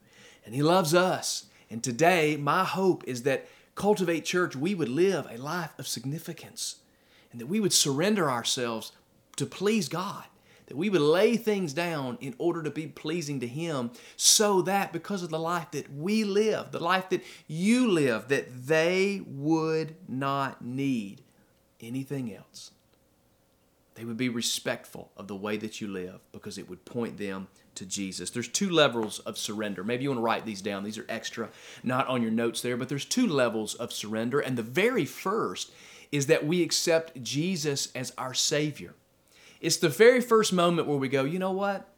and 0.45 0.55
He 0.55 0.63
loves 0.63 0.95
us. 0.95 1.47
And 1.69 1.83
today, 1.85 2.37
my 2.37 2.65
hope 2.65 3.05
is 3.07 3.25
that 3.25 3.47
Cultivate 3.75 4.25
Church, 4.25 4.57
we 4.57 4.75
would 4.75 4.89
live 4.89 5.27
a 5.31 5.37
life 5.37 5.73
of 5.79 5.87
significance 5.87 6.77
and 7.33 7.41
that 7.41 7.47
we 7.47 7.61
would 7.61 7.73
surrender 7.73 8.31
ourselves 8.31 8.93
to 9.37 9.47
please 9.47 9.89
God. 9.89 10.25
That 10.67 10.77
we 10.77 10.89
would 10.89 11.01
lay 11.01 11.37
things 11.37 11.73
down 11.73 12.17
in 12.21 12.37
order 12.39 12.63
to 12.63 12.71
be 12.71 12.87
pleasing 12.87 13.41
to 13.41 13.47
Him, 13.49 13.91
so 14.17 14.63
that 14.63 14.93
because 14.93 15.25
of 15.25 15.31
the 15.31 15.39
life 15.39 15.73
that 15.73 15.93
we 15.93 16.23
live, 16.23 16.71
the 16.71 16.79
life 16.79 17.09
that 17.09 17.25
you 17.49 17.91
live, 17.91 18.29
that 18.29 18.67
they 18.69 19.21
would 19.27 19.97
not 20.09 20.65
need 20.65 21.23
anything 21.81 22.33
else. 22.33 22.71
They 23.97 24.05
would 24.05 24.17
be 24.17 24.29
respectful 24.29 25.11
of 25.17 25.27
the 25.27 25.35
way 25.35 25.57
that 25.57 25.81
you 25.81 25.89
live 25.89 26.21
because 26.31 26.57
it 26.57 26.71
would 26.71 26.85
point 26.85 27.19
them 27.19 27.49
to 27.75 27.85
Jesus. 27.85 28.31
There's 28.31 28.49
two 28.49 28.71
levels 28.71 29.19
of 29.21 29.37
surrender. 29.37 29.83
Maybe 29.83 30.05
you 30.05 30.11
want 30.11 30.21
to 30.21 30.25
write 30.25 30.47
these 30.47 30.63
down. 30.63 30.85
These 30.85 30.99
are 30.99 31.07
extra, 31.09 31.49
not 31.83 32.07
on 32.07 32.23
your 32.23 32.31
notes 32.31 32.63
there, 32.63 32.77
but 32.77 32.89
there's 32.89 33.05
two 33.05 33.27
levels 33.27 33.75
of 33.75 33.93
surrender. 33.93 34.39
And 34.39 34.57
the 34.57 34.63
very 34.63 35.05
first 35.05 35.73
is 36.13 36.27
that 36.27 36.47
we 36.47 36.63
accept 36.63 37.23
Jesus 37.23 37.89
as 37.95 38.13
our 38.19 38.35
Savior. 38.35 38.95
It's 39.61 39.77
the 39.77 39.89
very 39.89 40.21
first 40.21 40.53
moment 40.53 40.89
where 40.89 40.97
we 40.97 41.09
go, 41.09 41.25
you 41.25 41.39
know 41.39 41.53
what? 41.53 41.89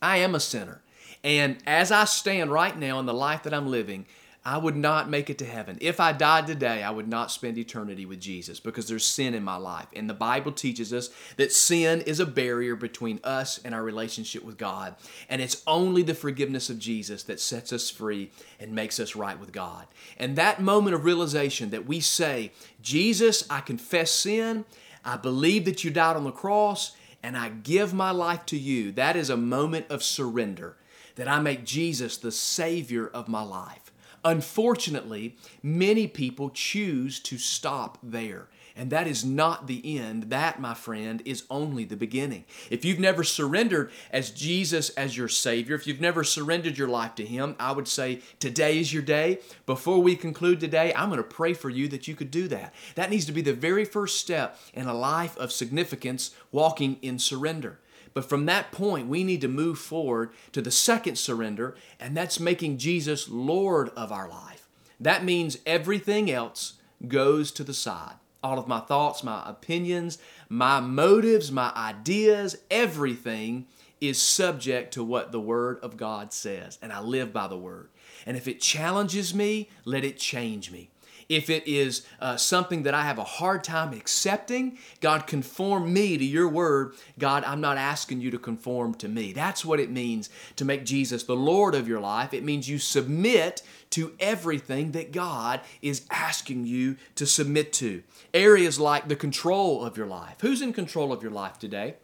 I 0.00 0.18
am 0.18 0.34
a 0.34 0.40
sinner. 0.40 0.82
And 1.24 1.58
as 1.66 1.92
I 1.92 2.04
stand 2.04 2.50
right 2.50 2.76
now 2.76 2.98
in 2.98 3.06
the 3.06 3.14
life 3.14 3.44
that 3.44 3.54
I'm 3.54 3.70
living, 3.70 4.06
I 4.44 4.58
would 4.58 4.74
not 4.74 5.08
make 5.08 5.30
it 5.30 5.38
to 5.38 5.44
heaven. 5.44 5.78
If 5.80 6.00
I 6.00 6.12
died 6.12 6.48
today, 6.48 6.82
I 6.82 6.90
would 6.90 7.06
not 7.06 7.30
spend 7.30 7.58
eternity 7.58 8.04
with 8.04 8.20
Jesus 8.20 8.58
because 8.58 8.88
there's 8.88 9.04
sin 9.04 9.34
in 9.34 9.44
my 9.44 9.54
life. 9.54 9.86
And 9.94 10.10
the 10.10 10.14
Bible 10.14 10.50
teaches 10.50 10.92
us 10.92 11.10
that 11.36 11.52
sin 11.52 12.00
is 12.00 12.18
a 12.18 12.26
barrier 12.26 12.74
between 12.74 13.20
us 13.22 13.60
and 13.64 13.72
our 13.72 13.84
relationship 13.84 14.42
with 14.42 14.58
God. 14.58 14.96
And 15.28 15.40
it's 15.40 15.62
only 15.64 16.02
the 16.02 16.14
forgiveness 16.14 16.70
of 16.70 16.80
Jesus 16.80 17.22
that 17.24 17.38
sets 17.38 17.72
us 17.72 17.88
free 17.88 18.32
and 18.58 18.72
makes 18.72 18.98
us 18.98 19.14
right 19.14 19.38
with 19.38 19.52
God. 19.52 19.86
And 20.18 20.34
that 20.34 20.60
moment 20.60 20.96
of 20.96 21.04
realization 21.04 21.70
that 21.70 21.86
we 21.86 22.00
say, 22.00 22.50
Jesus, 22.82 23.46
I 23.48 23.60
confess 23.60 24.10
sin, 24.10 24.64
I 25.04 25.18
believe 25.18 25.64
that 25.66 25.84
you 25.84 25.92
died 25.92 26.16
on 26.16 26.24
the 26.24 26.32
cross, 26.32 26.96
and 27.22 27.36
I 27.36 27.48
give 27.48 27.94
my 27.94 28.10
life 28.10 28.44
to 28.46 28.58
you, 28.58 28.90
that 28.92 29.14
is 29.14 29.30
a 29.30 29.36
moment 29.36 29.86
of 29.88 30.02
surrender, 30.02 30.76
that 31.14 31.28
I 31.28 31.38
make 31.38 31.64
Jesus 31.64 32.16
the 32.16 32.32
Savior 32.32 33.06
of 33.06 33.28
my 33.28 33.42
life. 33.42 33.81
Unfortunately, 34.24 35.36
many 35.62 36.06
people 36.06 36.50
choose 36.50 37.20
to 37.20 37.38
stop 37.38 37.98
there. 38.02 38.48
And 38.74 38.90
that 38.90 39.06
is 39.06 39.24
not 39.24 39.66
the 39.66 39.98
end. 39.98 40.24
That, 40.30 40.60
my 40.60 40.74
friend, 40.74 41.20
is 41.24 41.44
only 41.50 41.84
the 41.84 41.96
beginning. 41.96 42.44
If 42.70 42.84
you've 42.84 42.98
never 42.98 43.22
surrendered 43.22 43.90
as 44.10 44.30
Jesus 44.30 44.90
as 44.90 45.16
your 45.16 45.28
Savior, 45.28 45.74
if 45.74 45.86
you've 45.86 46.00
never 46.00 46.24
surrendered 46.24 46.78
your 46.78 46.88
life 46.88 47.14
to 47.16 47.26
Him, 47.26 47.54
I 47.58 47.72
would 47.72 47.88
say 47.88 48.20
today 48.38 48.78
is 48.78 48.92
your 48.92 49.02
day. 49.02 49.40
Before 49.66 49.98
we 49.98 50.16
conclude 50.16 50.60
today, 50.60 50.92
I'm 50.94 51.10
going 51.10 51.18
to 51.18 51.22
pray 51.22 51.52
for 51.52 51.68
you 51.68 51.88
that 51.88 52.08
you 52.08 52.14
could 52.14 52.30
do 52.30 52.48
that. 52.48 52.74
That 52.94 53.10
needs 53.10 53.26
to 53.26 53.32
be 53.32 53.42
the 53.42 53.52
very 53.52 53.84
first 53.84 54.18
step 54.18 54.58
in 54.72 54.86
a 54.86 54.94
life 54.94 55.36
of 55.36 55.52
significance, 55.52 56.34
walking 56.50 56.96
in 57.02 57.18
surrender. 57.18 57.78
But 58.14 58.28
from 58.28 58.46
that 58.46 58.72
point, 58.72 59.08
we 59.08 59.24
need 59.24 59.40
to 59.40 59.48
move 59.48 59.78
forward 59.78 60.32
to 60.52 60.60
the 60.60 60.70
second 60.70 61.16
surrender, 61.16 61.74
and 61.98 62.16
that's 62.16 62.40
making 62.40 62.78
Jesus 62.78 63.28
Lord 63.28 63.90
of 63.90 64.12
our 64.12 64.28
life. 64.28 64.68
That 65.00 65.24
means 65.24 65.58
everything 65.66 66.30
else 66.30 66.74
goes 67.08 67.50
to 67.52 67.64
the 67.64 67.74
side. 67.74 68.14
All 68.42 68.58
of 68.58 68.68
my 68.68 68.80
thoughts, 68.80 69.22
my 69.22 69.42
opinions, 69.48 70.18
my 70.48 70.80
motives, 70.80 71.50
my 71.52 71.72
ideas, 71.74 72.56
everything 72.70 73.66
is 74.00 74.20
subject 74.20 74.92
to 74.94 75.04
what 75.04 75.30
the 75.30 75.40
Word 75.40 75.78
of 75.80 75.96
God 75.96 76.32
says, 76.32 76.76
and 76.82 76.92
I 76.92 77.00
live 77.00 77.32
by 77.32 77.46
the 77.46 77.56
Word. 77.56 77.88
And 78.26 78.36
if 78.36 78.48
it 78.48 78.60
challenges 78.60 79.32
me, 79.32 79.70
let 79.84 80.04
it 80.04 80.18
change 80.18 80.70
me. 80.70 80.90
If 81.28 81.50
it 81.50 81.66
is 81.66 82.06
uh, 82.20 82.36
something 82.36 82.82
that 82.84 82.94
I 82.94 83.02
have 83.02 83.18
a 83.18 83.24
hard 83.24 83.64
time 83.64 83.92
accepting, 83.92 84.78
God, 85.00 85.26
conform 85.26 85.92
me 85.92 86.18
to 86.18 86.24
your 86.24 86.48
word. 86.48 86.94
God, 87.18 87.44
I'm 87.44 87.60
not 87.60 87.76
asking 87.76 88.20
you 88.20 88.30
to 88.30 88.38
conform 88.38 88.94
to 88.94 89.08
me. 89.08 89.32
That's 89.32 89.64
what 89.64 89.80
it 89.80 89.90
means 89.90 90.30
to 90.56 90.64
make 90.64 90.84
Jesus 90.84 91.24
the 91.24 91.36
Lord 91.36 91.74
of 91.74 91.88
your 91.88 92.00
life. 92.00 92.34
It 92.34 92.44
means 92.44 92.68
you 92.68 92.78
submit 92.78 93.62
to 93.90 94.14
everything 94.18 94.92
that 94.92 95.12
God 95.12 95.60
is 95.80 96.06
asking 96.10 96.66
you 96.66 96.96
to 97.14 97.26
submit 97.26 97.72
to. 97.74 98.02
Areas 98.32 98.80
like 98.80 99.08
the 99.08 99.16
control 99.16 99.84
of 99.84 99.96
your 99.96 100.06
life. 100.06 100.36
Who's 100.40 100.62
in 100.62 100.72
control 100.72 101.12
of 101.12 101.22
your 101.22 101.32
life 101.32 101.58
today? 101.58 101.96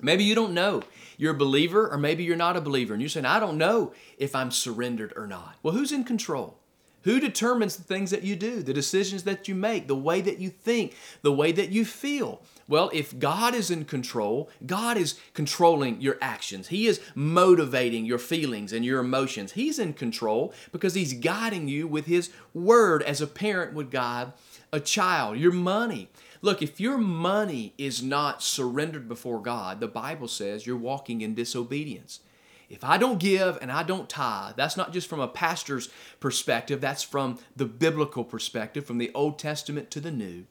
Maybe 0.00 0.24
you 0.24 0.34
don't 0.34 0.52
know. 0.52 0.82
You're 1.16 1.34
a 1.34 1.38
believer, 1.38 1.88
or 1.90 1.96
maybe 1.96 2.22
you're 2.22 2.36
not 2.36 2.56
a 2.56 2.60
believer, 2.60 2.92
and 2.92 3.00
you're 3.00 3.08
saying, 3.08 3.24
I 3.24 3.40
don't 3.40 3.56
know 3.56 3.94
if 4.18 4.34
I'm 4.34 4.50
surrendered 4.50 5.14
or 5.16 5.26
not. 5.26 5.56
Well, 5.62 5.72
who's 5.72 5.92
in 5.92 6.04
control? 6.04 6.58
Who 7.06 7.20
determines 7.20 7.76
the 7.76 7.84
things 7.84 8.10
that 8.10 8.24
you 8.24 8.34
do, 8.34 8.64
the 8.64 8.74
decisions 8.74 9.22
that 9.22 9.46
you 9.46 9.54
make, 9.54 9.86
the 9.86 9.94
way 9.94 10.20
that 10.22 10.40
you 10.40 10.50
think, 10.50 10.96
the 11.22 11.32
way 11.32 11.52
that 11.52 11.70
you 11.70 11.84
feel? 11.84 12.42
Well, 12.66 12.90
if 12.92 13.16
God 13.16 13.54
is 13.54 13.70
in 13.70 13.84
control, 13.84 14.50
God 14.66 14.96
is 14.96 15.14
controlling 15.32 16.00
your 16.00 16.18
actions. 16.20 16.66
He 16.66 16.88
is 16.88 17.00
motivating 17.14 18.06
your 18.06 18.18
feelings 18.18 18.72
and 18.72 18.84
your 18.84 18.98
emotions. 18.98 19.52
He's 19.52 19.78
in 19.78 19.92
control 19.92 20.52
because 20.72 20.94
He's 20.94 21.12
guiding 21.12 21.68
you 21.68 21.86
with 21.86 22.06
His 22.06 22.30
word 22.52 23.04
as 23.04 23.20
a 23.20 23.28
parent 23.28 23.72
would 23.72 23.92
guide 23.92 24.32
a 24.72 24.80
child. 24.80 25.38
Your 25.38 25.52
money. 25.52 26.08
Look, 26.42 26.60
if 26.60 26.80
your 26.80 26.98
money 26.98 27.72
is 27.78 28.02
not 28.02 28.42
surrendered 28.42 29.06
before 29.06 29.40
God, 29.40 29.78
the 29.78 29.86
Bible 29.86 30.26
says 30.26 30.66
you're 30.66 30.76
walking 30.76 31.20
in 31.20 31.36
disobedience. 31.36 32.18
If 32.68 32.82
I 32.82 32.98
don't 32.98 33.20
give 33.20 33.58
and 33.62 33.70
I 33.70 33.82
don't 33.82 34.08
tithe, 34.08 34.56
that's 34.56 34.76
not 34.76 34.92
just 34.92 35.08
from 35.08 35.20
a 35.20 35.28
pastor's 35.28 35.88
perspective, 36.18 36.80
that's 36.80 37.02
from 37.02 37.38
the 37.54 37.64
biblical 37.64 38.24
perspective, 38.24 38.84
from 38.84 38.98
the 38.98 39.12
Old 39.14 39.38
Testament 39.38 39.90
to 39.92 40.00
the 40.00 40.10
New. 40.10 40.46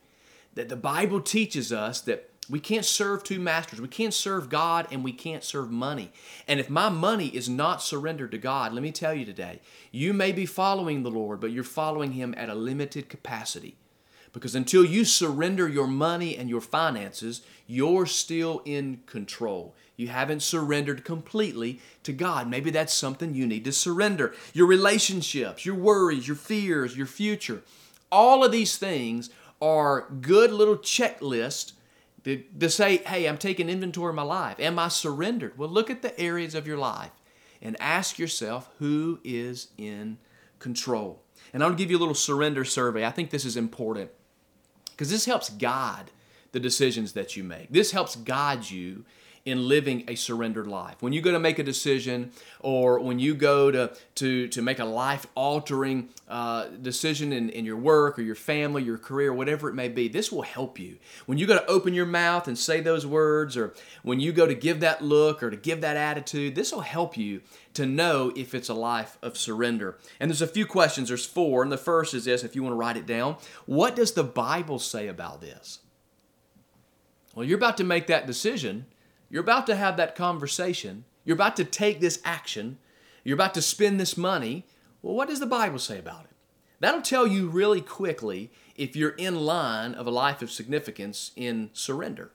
That 0.53 0.69
the 0.69 0.77
Bible 0.77 1.19
teaches 1.19 1.73
us 1.73 1.99
that 2.01 2.29
we 2.49 2.59
can't 2.59 2.85
serve 2.85 3.23
two 3.23 3.39
masters. 3.39 3.81
We 3.81 3.87
can't 3.87 4.13
serve 4.13 4.49
God 4.49 4.87
and 4.91 5.03
we 5.03 5.11
can't 5.11 5.43
serve 5.43 5.71
money. 5.71 6.11
And 6.47 6.59
if 6.59 6.69
my 6.69 6.89
money 6.89 7.27
is 7.27 7.49
not 7.49 7.81
surrendered 7.81 8.31
to 8.31 8.37
God, 8.37 8.71
let 8.71 8.83
me 8.83 8.91
tell 8.91 9.13
you 9.13 9.25
today, 9.25 9.59
you 9.91 10.13
may 10.13 10.31
be 10.31 10.45
following 10.45 11.03
the 11.03 11.11
Lord, 11.11 11.39
but 11.39 11.51
you're 11.51 11.63
following 11.63 12.13
Him 12.13 12.33
at 12.37 12.49
a 12.49 12.55
limited 12.55 13.09
capacity. 13.09 13.75
Because 14.31 14.53
until 14.53 14.83
you 14.83 15.05
surrender 15.05 15.67
your 15.67 15.87
money 15.87 16.37
and 16.37 16.49
your 16.49 16.61
finances, 16.61 17.41
you're 17.67 18.05
still 18.05 18.61
in 18.65 19.01
control. 19.05 19.73
You 19.97 20.07
haven't 20.09 20.41
surrendered 20.41 21.05
completely 21.05 21.79
to 22.03 22.11
God. 22.11 22.49
Maybe 22.49 22.69
that's 22.69 22.93
something 22.93 23.33
you 23.33 23.47
need 23.47 23.63
to 23.65 23.71
surrender. 23.71 24.33
Your 24.53 24.67
relationships, 24.67 25.65
your 25.65 25.75
worries, 25.75 26.27
your 26.27 26.35
fears, 26.35 26.97
your 26.97 27.07
future. 27.07 27.61
All 28.11 28.43
of 28.43 28.51
these 28.51 28.77
things 28.77 29.29
are 29.61 30.09
good 30.21 30.51
little 30.51 30.77
checklists 30.77 31.73
to, 32.25 32.43
to 32.59 32.69
say, 32.69 32.97
hey, 32.97 33.27
I'm 33.27 33.37
taking 33.37 33.69
inventory 33.69 34.09
of 34.09 34.15
my 34.15 34.23
life. 34.23 34.59
Am 34.59 34.77
I 34.79 34.89
surrendered? 34.89 35.57
Well, 35.57 35.69
look 35.69 35.89
at 35.89 36.01
the 36.01 36.19
areas 36.19 36.55
of 36.55 36.67
your 36.67 36.77
life 36.77 37.11
and 37.61 37.79
ask 37.79 38.19
yourself 38.19 38.69
who 38.79 39.19
is 39.23 39.69
in 39.77 40.17
control. 40.59 41.21
And 41.53 41.63
I'll 41.63 41.73
give 41.73 41.89
you 41.89 41.97
a 41.97 41.99
little 41.99 42.15
surrender 42.15 42.65
survey. 42.65 43.05
I 43.05 43.11
think 43.11 43.29
this 43.29 43.45
is 43.45 43.55
important 43.55 44.11
because 44.91 45.09
this 45.09 45.25
helps 45.25 45.49
guide 45.49 46.11
the 46.51 46.59
decisions 46.59 47.13
that 47.13 47.37
you 47.37 47.43
make. 47.43 47.71
This 47.71 47.91
helps 47.91 48.15
guide 48.15 48.69
you 48.69 49.05
in 49.45 49.67
living 49.67 50.03
a 50.07 50.15
surrendered 50.15 50.65
life. 50.65 50.95
When 51.01 51.13
you 51.13 51.21
go 51.21 51.31
to 51.31 51.39
make 51.39 51.59
a 51.59 51.63
decision 51.63 52.31
or 52.59 52.99
when 52.99 53.19
you 53.19 53.35
go 53.35 53.69
to, 53.69 53.95
to, 54.15 54.47
to 54.47 54.61
make 54.63 54.79
a 54.79 54.85
life 54.85 55.27
altering 55.35 56.09
uh, 56.27 56.65
decision 56.81 57.31
in, 57.31 57.51
in 57.51 57.63
your 57.63 57.77
work 57.77 58.17
or 58.17 58.23
your 58.23 58.35
family, 58.35 58.81
your 58.81 58.97
career, 58.97 59.31
whatever 59.31 59.69
it 59.69 59.75
may 59.75 59.87
be, 59.87 60.07
this 60.07 60.31
will 60.31 60.41
help 60.41 60.79
you. 60.79 60.97
When 61.27 61.37
you 61.37 61.45
go 61.45 61.53
to 61.53 61.65
open 61.67 61.93
your 61.93 62.07
mouth 62.07 62.47
and 62.47 62.57
say 62.57 62.81
those 62.81 63.05
words, 63.05 63.55
or 63.55 63.75
when 64.01 64.19
you 64.19 64.33
go 64.33 64.47
to 64.47 64.55
give 64.55 64.79
that 64.79 65.03
look 65.03 65.43
or 65.43 65.51
to 65.51 65.57
give 65.57 65.81
that 65.81 65.95
attitude, 65.95 66.55
this 66.55 66.71
will 66.71 66.81
help 66.81 67.15
you 67.15 67.41
to 67.75 67.85
know 67.85 68.33
if 68.35 68.55
it's 68.55 68.69
a 68.69 68.73
life 68.73 69.19
of 69.21 69.37
surrender. 69.37 69.99
And 70.19 70.31
there's 70.31 70.41
a 70.41 70.47
few 70.47 70.65
questions, 70.65 71.09
there's 71.09 71.25
four. 71.25 71.61
And 71.61 71.71
the 71.71 71.77
first 71.77 72.15
is 72.15 72.25
this 72.25 72.43
if 72.43 72.55
you 72.55 72.63
want 72.63 72.73
to 72.73 72.77
write 72.77 72.97
it 72.97 73.05
down 73.05 73.37
what 73.67 73.95
does 73.95 74.13
the 74.13 74.23
Bible 74.23 74.79
say 74.79 75.07
about 75.07 75.41
this? 75.41 75.79
Well, 77.35 77.45
you're 77.45 77.57
about 77.57 77.77
to 77.77 77.83
make 77.83 78.07
that 78.07 78.25
decision 78.25 78.85
you're 79.35 79.43
about 79.43 79.67
to 79.67 79.75
have 79.75 79.97
that 79.97 80.15
conversation. 80.15 81.03
You're 81.25 81.35
about 81.35 81.57
to 81.57 81.65
take 81.65 81.99
this 81.99 82.21
action. 82.23 82.77
You're 83.25 83.35
about 83.35 83.53
to 83.55 83.61
spend 83.61 83.99
this 83.99 84.15
money. 84.15 84.65
Well, 85.01 85.13
what 85.13 85.27
does 85.27 85.41
the 85.41 85.45
Bible 85.45 85.77
say 85.77 85.99
about 85.99 86.23
it? 86.23 86.29
That'll 86.79 87.01
tell 87.01 87.27
you 87.27 87.49
really 87.49 87.81
quickly 87.81 88.49
if 88.77 88.95
you're 88.95 89.09
in 89.09 89.41
line 89.41 89.93
of 89.93 90.07
a 90.07 90.09
life 90.09 90.41
of 90.41 90.51
significance 90.51 91.31
in 91.35 91.69
surrender. 91.73 92.31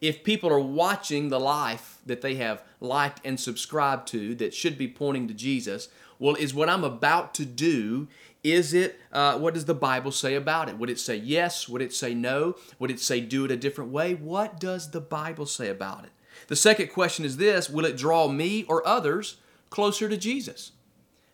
If 0.00 0.22
people 0.22 0.48
are 0.48 0.60
watching 0.60 1.28
the 1.28 1.40
life 1.40 1.98
that 2.06 2.20
they 2.20 2.36
have 2.36 2.62
liked 2.78 3.20
and 3.24 3.40
subscribed 3.40 4.06
to 4.12 4.36
that 4.36 4.54
should 4.54 4.78
be 4.78 4.86
pointing 4.86 5.26
to 5.26 5.34
Jesus, 5.34 5.88
well, 6.20 6.36
is 6.36 6.54
what 6.54 6.70
I'm 6.70 6.84
about 6.84 7.34
to 7.34 7.44
do, 7.44 8.06
is 8.44 8.72
it, 8.74 9.00
uh, 9.10 9.38
what 9.38 9.54
does 9.54 9.64
the 9.64 9.74
Bible 9.74 10.12
say 10.12 10.36
about 10.36 10.68
it? 10.68 10.78
Would 10.78 10.90
it 10.90 11.00
say 11.00 11.16
yes? 11.16 11.68
Would 11.68 11.82
it 11.82 11.92
say 11.92 12.14
no? 12.14 12.54
Would 12.78 12.92
it 12.92 13.00
say 13.00 13.20
do 13.20 13.44
it 13.44 13.50
a 13.50 13.56
different 13.56 13.90
way? 13.90 14.14
What 14.14 14.60
does 14.60 14.92
the 14.92 15.00
Bible 15.00 15.46
say 15.46 15.68
about 15.68 16.04
it? 16.04 16.10
The 16.48 16.56
second 16.56 16.88
question 16.88 17.24
is 17.24 17.36
this 17.36 17.70
Will 17.70 17.84
it 17.84 17.96
draw 17.96 18.28
me 18.28 18.64
or 18.64 18.86
others 18.86 19.36
closer 19.70 20.08
to 20.08 20.16
Jesus? 20.16 20.72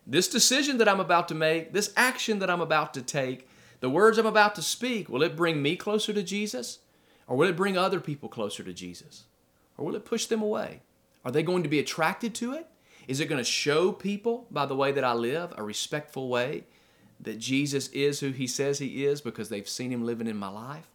This 0.06 0.28
decision 0.28 0.78
that 0.78 0.88
I'm 0.88 1.00
about 1.00 1.28
to 1.28 1.34
make, 1.34 1.72
this 1.72 1.92
action 1.96 2.38
that 2.40 2.50
I'm 2.50 2.60
about 2.60 2.94
to 2.94 3.02
take, 3.02 3.48
the 3.80 3.90
words 3.90 4.18
I'm 4.18 4.26
about 4.26 4.54
to 4.56 4.62
speak, 4.62 5.08
will 5.08 5.22
it 5.22 5.36
bring 5.36 5.62
me 5.62 5.76
closer 5.76 6.12
to 6.12 6.22
Jesus? 6.22 6.80
Or 7.26 7.36
will 7.36 7.48
it 7.48 7.56
bring 7.56 7.76
other 7.76 8.00
people 8.00 8.28
closer 8.28 8.64
to 8.64 8.72
Jesus? 8.72 9.24
Or 9.78 9.86
will 9.86 9.94
it 9.94 10.04
push 10.04 10.26
them 10.26 10.42
away? 10.42 10.80
Are 11.24 11.30
they 11.30 11.42
going 11.42 11.62
to 11.62 11.68
be 11.68 11.78
attracted 11.78 12.34
to 12.36 12.54
it? 12.54 12.66
Is 13.06 13.20
it 13.20 13.26
going 13.26 13.38
to 13.38 13.44
show 13.44 13.92
people 13.92 14.46
by 14.50 14.66
the 14.66 14.76
way 14.76 14.92
that 14.92 15.04
I 15.04 15.12
live, 15.12 15.52
a 15.56 15.62
respectful 15.62 16.28
way, 16.28 16.64
that 17.20 17.38
Jesus 17.38 17.88
is 17.88 18.20
who 18.20 18.30
he 18.30 18.46
says 18.46 18.78
he 18.78 19.04
is 19.04 19.20
because 19.20 19.48
they've 19.48 19.68
seen 19.68 19.92
him 19.92 20.04
living 20.04 20.26
in 20.26 20.36
my 20.36 20.48
life? 20.48 20.88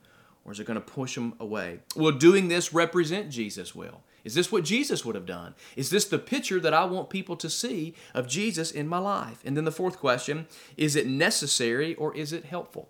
Or 0.45 0.51
is 0.51 0.59
it 0.59 0.67
going 0.67 0.75
to 0.75 0.81
push 0.81 1.15
them 1.15 1.33
away? 1.39 1.79
Will 1.95 2.11
doing 2.11 2.47
this 2.47 2.71
represent 2.71 3.31
Jesus 3.31 3.73
well? 3.73 4.03
Is 4.23 4.35
this 4.35 4.51
what 4.51 4.63
Jesus 4.63 5.03
would 5.03 5.15
have 5.15 5.25
done? 5.25 5.55
Is 5.75 5.89
this 5.89 6.05
the 6.05 6.19
picture 6.19 6.59
that 6.59 6.73
I 6.73 6.85
want 6.85 7.09
people 7.09 7.35
to 7.37 7.49
see 7.49 7.95
of 8.13 8.27
Jesus 8.27 8.71
in 8.71 8.87
my 8.87 8.99
life? 8.99 9.41
And 9.43 9.57
then 9.57 9.65
the 9.65 9.71
fourth 9.71 9.97
question 9.97 10.47
is 10.77 10.95
it 10.95 11.07
necessary 11.07 11.95
or 11.95 12.15
is 12.15 12.31
it 12.31 12.45
helpful? 12.45 12.89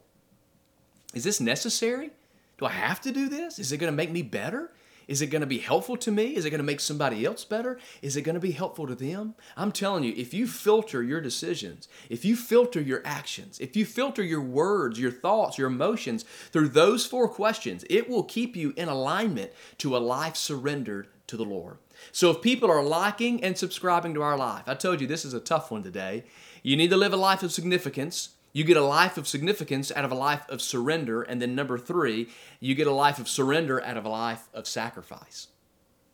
Is 1.14 1.24
this 1.24 1.40
necessary? 1.40 2.12
Do 2.58 2.66
I 2.66 2.72
have 2.72 3.02
to 3.02 3.12
do 3.12 3.30
this? 3.30 3.60
Is 3.60 3.72
it 3.72 3.78
going 3.78 3.92
to 3.92 3.96
make 3.96 4.12
me 4.12 4.22
better? 4.22 4.72
Is 5.08 5.22
it 5.22 5.28
going 5.28 5.42
to 5.42 5.48
be 5.48 5.60
helpful 5.60 5.98
to 5.98 6.12
me? 6.12 6.36
Is 6.36 6.46
it 6.46 6.50
going 6.50 6.60
to 6.60 6.66
make 6.66 6.80
somebody 6.80 7.26
else 7.26 7.46
better? 7.46 7.80
Is 8.02 8.16
it 8.16 8.24
going 8.24 8.36
to 8.36 8.40
be 8.40 8.52
helpful 8.52 8.88
to 8.88 8.96
them? 8.96 9.36
I'm 9.56 9.72
telling 9.72 10.04
you, 10.04 10.14
if 10.16 10.34
you 10.34 10.48
filter 10.48 11.04
your 11.04 11.22
decisions, 11.22 11.88
if 12.10 12.26
you 12.26 12.36
filter 12.36 12.82
your 12.82 13.02
actions, 13.06 13.60
if 13.60 13.76
you 13.76 13.86
filter 13.86 14.24
your 14.24 14.42
words, 14.42 15.00
your 15.00 15.12
thoughts, 15.12 15.58
your 15.58 15.68
emotions 15.68 16.24
through 16.52 16.70
those 16.70 17.06
four 17.06 17.28
questions, 17.28 17.86
it 17.90 18.10
will 18.10 18.24
keep 18.24 18.56
you 18.56 18.74
in 18.76 18.90
alignment 18.90 19.52
to 19.80 19.96
a 19.96 20.00
life 20.00 20.36
surrendered 20.36 21.08
to 21.28 21.38
the 21.38 21.44
Lord. 21.44 21.78
So 22.12 22.30
if 22.32 22.42
people 22.42 22.70
are 22.70 22.84
liking 22.84 23.44
and 23.44 23.58
subscribing 23.58 24.14
to 24.16 24.22
our 24.22 24.38
life, 24.38 24.64
I 24.68 24.76
told 24.76 25.02
you 25.02 25.08
this 25.08 25.26
is 25.26 25.34
a 25.34 25.40
tough 25.40 25.72
one 25.72 25.84
today. 25.84 26.26
You 26.62 26.76
need 26.78 26.90
to 26.90 26.98
live 26.98 27.14
a 27.14 27.18
life 27.18 27.44
of 27.44 27.52
significance. 27.52 28.35
You 28.56 28.64
get 28.64 28.78
a 28.78 28.86
life 28.86 29.18
of 29.18 29.28
significance 29.28 29.92
out 29.94 30.06
of 30.06 30.14
a 30.14 30.16
life 30.16 30.48
of 30.48 30.62
surrender. 30.62 31.22
And 31.22 31.42
then, 31.42 31.56
number 31.56 31.78
three, 31.78 32.30
you 32.62 32.74
get 32.74 32.88
a 32.88 32.94
life 32.94 33.20
of 33.20 33.28
surrender 33.28 33.84
out 33.84 33.98
of 33.98 34.06
a 34.06 34.10
life 34.10 34.48
of 34.54 34.66
sacrifice. 34.66 35.48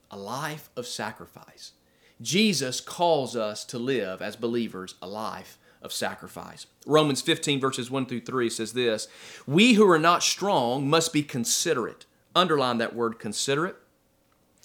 A 0.09 0.17
life 0.17 0.71
of 0.75 0.87
sacrifice. 0.87 1.73
Jesus 2.19 2.81
calls 2.81 3.35
us 3.35 3.63
to 3.65 3.77
live 3.77 4.23
as 4.23 4.35
believers 4.35 4.95
a 5.03 5.07
life 5.07 5.59
of 5.83 5.93
sacrifice. 5.93 6.65
Romans 6.87 7.21
15, 7.21 7.59
verses 7.59 7.91
1 7.91 8.07
through 8.07 8.21
3 8.21 8.49
says 8.49 8.73
this 8.73 9.07
We 9.45 9.73
who 9.73 9.87
are 9.87 9.99
not 9.99 10.23
strong 10.23 10.89
must 10.89 11.13
be 11.13 11.21
considerate. 11.21 12.07
Underline 12.35 12.79
that 12.79 12.95
word 12.95 13.19
considerate. 13.19 13.75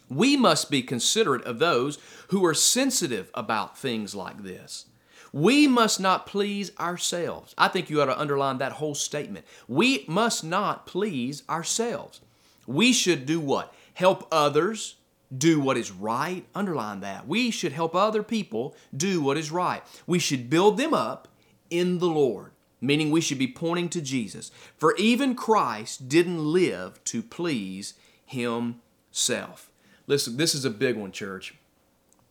We 0.08 0.34
must 0.34 0.70
be 0.70 0.80
considerate 0.80 1.44
of 1.44 1.58
those 1.58 1.98
who 2.28 2.42
are 2.46 2.54
sensitive 2.54 3.30
about 3.34 3.76
things 3.76 4.14
like 4.14 4.44
this. 4.44 4.86
We 5.32 5.66
must 5.66 6.00
not 6.00 6.26
please 6.26 6.70
ourselves. 6.78 7.54
I 7.58 7.68
think 7.68 7.90
you 7.90 8.00
ought 8.00 8.06
to 8.06 8.18
underline 8.18 8.58
that 8.58 8.72
whole 8.72 8.94
statement. 8.94 9.46
We 9.68 10.04
must 10.08 10.44
not 10.44 10.86
please 10.86 11.42
ourselves. 11.48 12.20
We 12.66 12.92
should 12.92 13.26
do 13.26 13.40
what? 13.40 13.74
Help 13.94 14.26
others 14.30 14.96
do 15.36 15.60
what 15.60 15.76
is 15.76 15.90
right. 15.90 16.44
Underline 16.54 17.00
that. 17.00 17.26
We 17.26 17.50
should 17.50 17.72
help 17.72 17.94
other 17.94 18.22
people 18.22 18.76
do 18.96 19.20
what 19.20 19.36
is 19.36 19.50
right. 19.50 19.82
We 20.06 20.18
should 20.18 20.50
build 20.50 20.76
them 20.76 20.94
up 20.94 21.28
in 21.70 21.98
the 21.98 22.06
Lord, 22.06 22.52
meaning 22.80 23.10
we 23.10 23.20
should 23.20 23.38
be 23.38 23.48
pointing 23.48 23.88
to 23.90 24.00
Jesus. 24.00 24.50
For 24.76 24.94
even 24.96 25.34
Christ 25.34 26.08
didn't 26.08 26.44
live 26.44 27.02
to 27.04 27.22
please 27.22 27.94
himself. 28.24 29.70
Listen, 30.06 30.36
this 30.36 30.54
is 30.54 30.64
a 30.64 30.70
big 30.70 30.96
one, 30.96 31.12
church. 31.12 31.54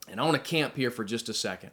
And 0.08 0.20
I 0.20 0.24
want 0.24 0.36
to 0.36 0.50
camp 0.50 0.76
here 0.76 0.92
for 0.92 1.04
just 1.04 1.30
a 1.30 1.34
second. 1.34 1.72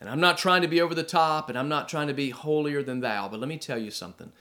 And 0.00 0.08
I'm 0.08 0.20
not 0.20 0.38
trying 0.38 0.62
to 0.62 0.68
be 0.68 0.80
over 0.80 0.94
the 0.94 1.02
top 1.02 1.48
and 1.48 1.58
I'm 1.58 1.68
not 1.68 1.88
trying 1.88 2.08
to 2.08 2.14
be 2.14 2.30
holier 2.30 2.82
than 2.82 3.00
thou, 3.00 3.28
but 3.28 3.40
let 3.40 3.48
me 3.48 3.58
tell 3.58 3.78
you 3.78 3.90
something. 3.90 4.32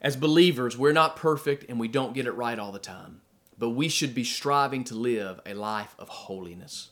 As 0.00 0.16
believers, 0.16 0.78
we're 0.78 0.92
not 0.92 1.16
perfect 1.16 1.66
and 1.68 1.78
we 1.78 1.88
don't 1.88 2.14
get 2.14 2.26
it 2.26 2.32
right 2.32 2.58
all 2.58 2.72
the 2.72 2.78
time. 2.78 3.20
But 3.58 3.70
we 3.70 3.88
should 3.88 4.14
be 4.14 4.24
striving 4.24 4.84
to 4.84 4.94
live 4.94 5.40
a 5.44 5.54
life 5.54 5.94
of 5.98 6.08
holiness, 6.08 6.90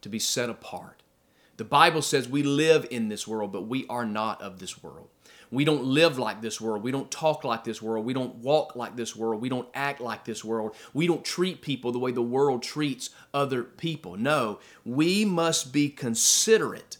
to 0.00 0.08
be 0.08 0.20
set 0.20 0.48
apart. 0.48 1.02
The 1.56 1.64
Bible 1.64 2.02
says 2.02 2.28
we 2.28 2.42
live 2.42 2.86
in 2.90 3.08
this 3.08 3.26
world, 3.26 3.52
but 3.52 3.66
we 3.66 3.86
are 3.88 4.04
not 4.04 4.40
of 4.40 4.58
this 4.58 4.82
world. 4.82 5.08
We 5.50 5.64
don't 5.64 5.84
live 5.84 6.18
like 6.18 6.40
this 6.40 6.60
world. 6.60 6.82
We 6.82 6.90
don't 6.90 7.10
talk 7.10 7.44
like 7.44 7.62
this 7.62 7.80
world. 7.80 8.04
We 8.04 8.12
don't 8.12 8.36
walk 8.36 8.74
like 8.74 8.96
this 8.96 9.14
world. 9.14 9.40
We 9.40 9.48
don't 9.48 9.68
act 9.72 10.00
like 10.00 10.24
this 10.24 10.44
world. 10.44 10.74
We 10.92 11.06
don't 11.06 11.24
treat 11.24 11.62
people 11.62 11.92
the 11.92 11.98
way 11.98 12.10
the 12.10 12.22
world 12.22 12.62
treats 12.62 13.10
other 13.32 13.62
people. 13.62 14.16
No, 14.16 14.58
we 14.84 15.24
must 15.24 15.72
be 15.72 15.90
considerate 15.90 16.96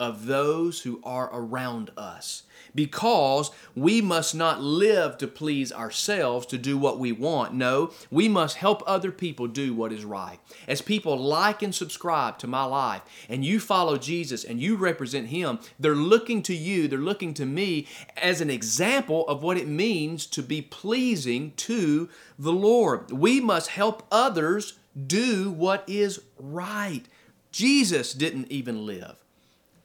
of 0.00 0.26
those 0.26 0.82
who 0.82 1.00
are 1.04 1.30
around 1.32 1.90
us 1.96 2.44
because 2.74 3.50
we 3.74 4.00
must 4.00 4.34
not 4.34 4.62
live 4.62 5.18
to 5.18 5.26
please 5.26 5.72
ourselves 5.72 6.46
to 6.46 6.58
do 6.58 6.78
what 6.78 6.98
we 6.98 7.12
want. 7.12 7.54
No, 7.54 7.90
we 8.10 8.28
must 8.28 8.56
help 8.56 8.82
other 8.86 9.10
people 9.10 9.46
do 9.46 9.74
what 9.74 9.92
is 9.92 10.04
right. 10.04 10.38
As 10.66 10.82
people 10.82 11.16
like 11.16 11.62
and 11.62 11.74
subscribe 11.74 12.38
to 12.38 12.46
my 12.46 12.64
life, 12.64 13.02
and 13.28 13.44
you 13.44 13.58
follow 13.58 13.96
Jesus 13.96 14.44
and 14.44 14.60
you 14.60 14.76
represent 14.76 15.28
Him, 15.28 15.58
they're 15.78 15.94
looking 15.94 16.42
to 16.42 16.54
you, 16.54 16.88
they're 16.88 16.98
looking 16.98 17.34
to 17.34 17.46
me 17.46 17.86
as 18.16 18.40
an 18.40 18.50
example 18.50 19.26
of 19.28 19.42
what 19.42 19.56
it 19.56 19.68
means 19.68 20.26
to 20.26 20.42
be 20.42 20.62
pleasing 20.62 21.52
to 21.56 22.08
the 22.38 22.52
Lord. 22.52 23.10
We 23.10 23.40
must 23.40 23.70
help 23.70 24.06
others 24.10 24.78
do 25.06 25.50
what 25.50 25.84
is 25.86 26.22
right. 26.38 27.02
Jesus 27.50 28.12
didn't 28.12 28.50
even 28.52 28.86
live 28.86 29.16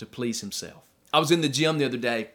to 0.03 0.09
please 0.11 0.41
himself. 0.41 0.83
I 1.11 1.19
was 1.19 1.31
in 1.31 1.41
the 1.41 1.49
gym 1.49 1.77
the 1.77 1.85
other 1.85 1.97
day 1.97 2.29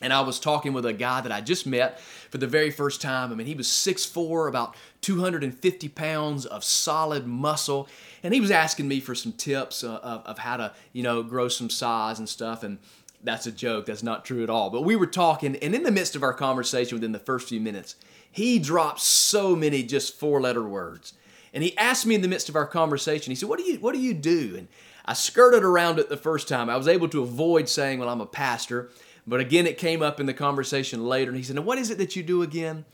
and 0.00 0.12
I 0.12 0.20
was 0.20 0.40
talking 0.40 0.72
with 0.72 0.86
a 0.86 0.92
guy 0.92 1.20
that 1.20 1.30
I 1.30 1.40
just 1.40 1.66
met 1.66 2.00
for 2.00 2.38
the 2.38 2.46
very 2.46 2.70
first 2.70 3.02
time. 3.02 3.30
I 3.30 3.34
mean, 3.34 3.46
he 3.46 3.54
was 3.54 3.68
6'4, 3.68 4.48
about 4.48 4.74
250 5.02 5.88
pounds 5.90 6.46
of 6.46 6.64
solid 6.64 7.26
muscle. 7.26 7.86
And 8.22 8.32
he 8.32 8.40
was 8.40 8.50
asking 8.50 8.88
me 8.88 9.00
for 9.00 9.14
some 9.14 9.32
tips 9.32 9.84
uh, 9.84 9.96
of, 10.02 10.24
of 10.24 10.38
how 10.38 10.56
to, 10.56 10.72
you 10.92 11.02
know, 11.02 11.22
grow 11.22 11.48
some 11.48 11.68
size 11.68 12.18
and 12.18 12.28
stuff. 12.28 12.62
And 12.62 12.78
that's 13.22 13.46
a 13.46 13.52
joke. 13.52 13.86
That's 13.86 14.02
not 14.02 14.24
true 14.24 14.42
at 14.42 14.50
all. 14.50 14.70
But 14.70 14.84
we 14.84 14.96
were 14.96 15.06
talking, 15.06 15.56
and 15.56 15.74
in 15.74 15.82
the 15.82 15.90
midst 15.90 16.16
of 16.16 16.22
our 16.22 16.34
conversation 16.34 16.96
within 16.96 17.12
the 17.12 17.18
first 17.18 17.48
few 17.48 17.60
minutes, 17.60 17.96
he 18.32 18.58
dropped 18.58 19.00
so 19.00 19.54
many 19.54 19.82
just 19.82 20.18
four 20.18 20.40
letter 20.40 20.62
words. 20.62 21.12
And 21.52 21.62
he 21.62 21.76
asked 21.76 22.06
me 22.06 22.14
in 22.14 22.22
the 22.22 22.28
midst 22.28 22.48
of 22.48 22.56
our 22.56 22.66
conversation, 22.66 23.30
he 23.32 23.34
said, 23.34 23.48
What 23.48 23.58
do 23.58 23.64
you 23.64 23.78
what 23.80 23.92
do 23.92 24.00
you 24.00 24.14
do? 24.14 24.54
And 24.56 24.68
I 25.10 25.12
skirted 25.12 25.64
around 25.64 25.98
it 25.98 26.08
the 26.08 26.16
first 26.16 26.46
time. 26.46 26.70
I 26.70 26.76
was 26.76 26.86
able 26.86 27.08
to 27.08 27.22
avoid 27.22 27.68
saying, 27.68 27.98
Well, 27.98 28.08
I'm 28.08 28.20
a 28.20 28.26
pastor. 28.26 28.90
But 29.26 29.40
again, 29.40 29.66
it 29.66 29.76
came 29.76 30.02
up 30.02 30.20
in 30.20 30.26
the 30.26 30.32
conversation 30.32 31.04
later, 31.04 31.32
and 31.32 31.36
he 31.36 31.42
said, 31.42 31.56
Now, 31.56 31.62
what 31.62 31.78
is 31.78 31.90
it 31.90 31.98
that 31.98 32.14
you 32.14 32.22
do 32.22 32.42
again? 32.42 32.84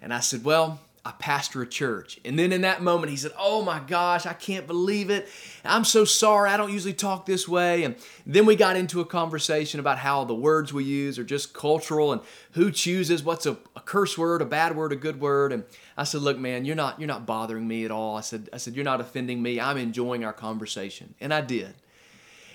And 0.00 0.14
I 0.14 0.20
said, 0.20 0.44
Well, 0.44 0.78
I 1.06 1.12
pastor 1.12 1.60
a 1.60 1.66
church. 1.66 2.18
And 2.24 2.38
then 2.38 2.50
in 2.50 2.62
that 2.62 2.82
moment, 2.82 3.10
he 3.10 3.16
said, 3.16 3.32
Oh 3.38 3.62
my 3.62 3.78
gosh, 3.78 4.24
I 4.24 4.32
can't 4.32 4.66
believe 4.66 5.10
it. 5.10 5.28
I'm 5.62 5.84
so 5.84 6.06
sorry. 6.06 6.48
I 6.48 6.56
don't 6.56 6.72
usually 6.72 6.94
talk 6.94 7.26
this 7.26 7.46
way. 7.46 7.84
And 7.84 7.96
then 8.24 8.46
we 8.46 8.56
got 8.56 8.76
into 8.76 9.02
a 9.02 9.04
conversation 9.04 9.80
about 9.80 9.98
how 9.98 10.24
the 10.24 10.34
words 10.34 10.72
we 10.72 10.84
use 10.84 11.18
are 11.18 11.24
just 11.24 11.52
cultural 11.52 12.12
and 12.12 12.22
who 12.52 12.70
chooses 12.70 13.22
what's 13.22 13.44
a, 13.44 13.58
a 13.76 13.80
curse 13.80 14.16
word, 14.16 14.40
a 14.40 14.46
bad 14.46 14.76
word, 14.76 14.92
a 14.92 14.96
good 14.96 15.20
word. 15.20 15.52
And 15.52 15.64
I 15.94 16.04
said, 16.04 16.22
Look, 16.22 16.38
man, 16.38 16.64
you're 16.64 16.74
not, 16.74 16.98
you're 16.98 17.06
not 17.06 17.26
bothering 17.26 17.68
me 17.68 17.84
at 17.84 17.90
all. 17.90 18.16
I 18.16 18.22
said, 18.22 18.48
I 18.50 18.56
said, 18.56 18.74
You're 18.74 18.84
not 18.84 19.02
offending 19.02 19.42
me. 19.42 19.60
I'm 19.60 19.76
enjoying 19.76 20.24
our 20.24 20.32
conversation. 20.32 21.14
And 21.20 21.34
I 21.34 21.42
did. 21.42 21.74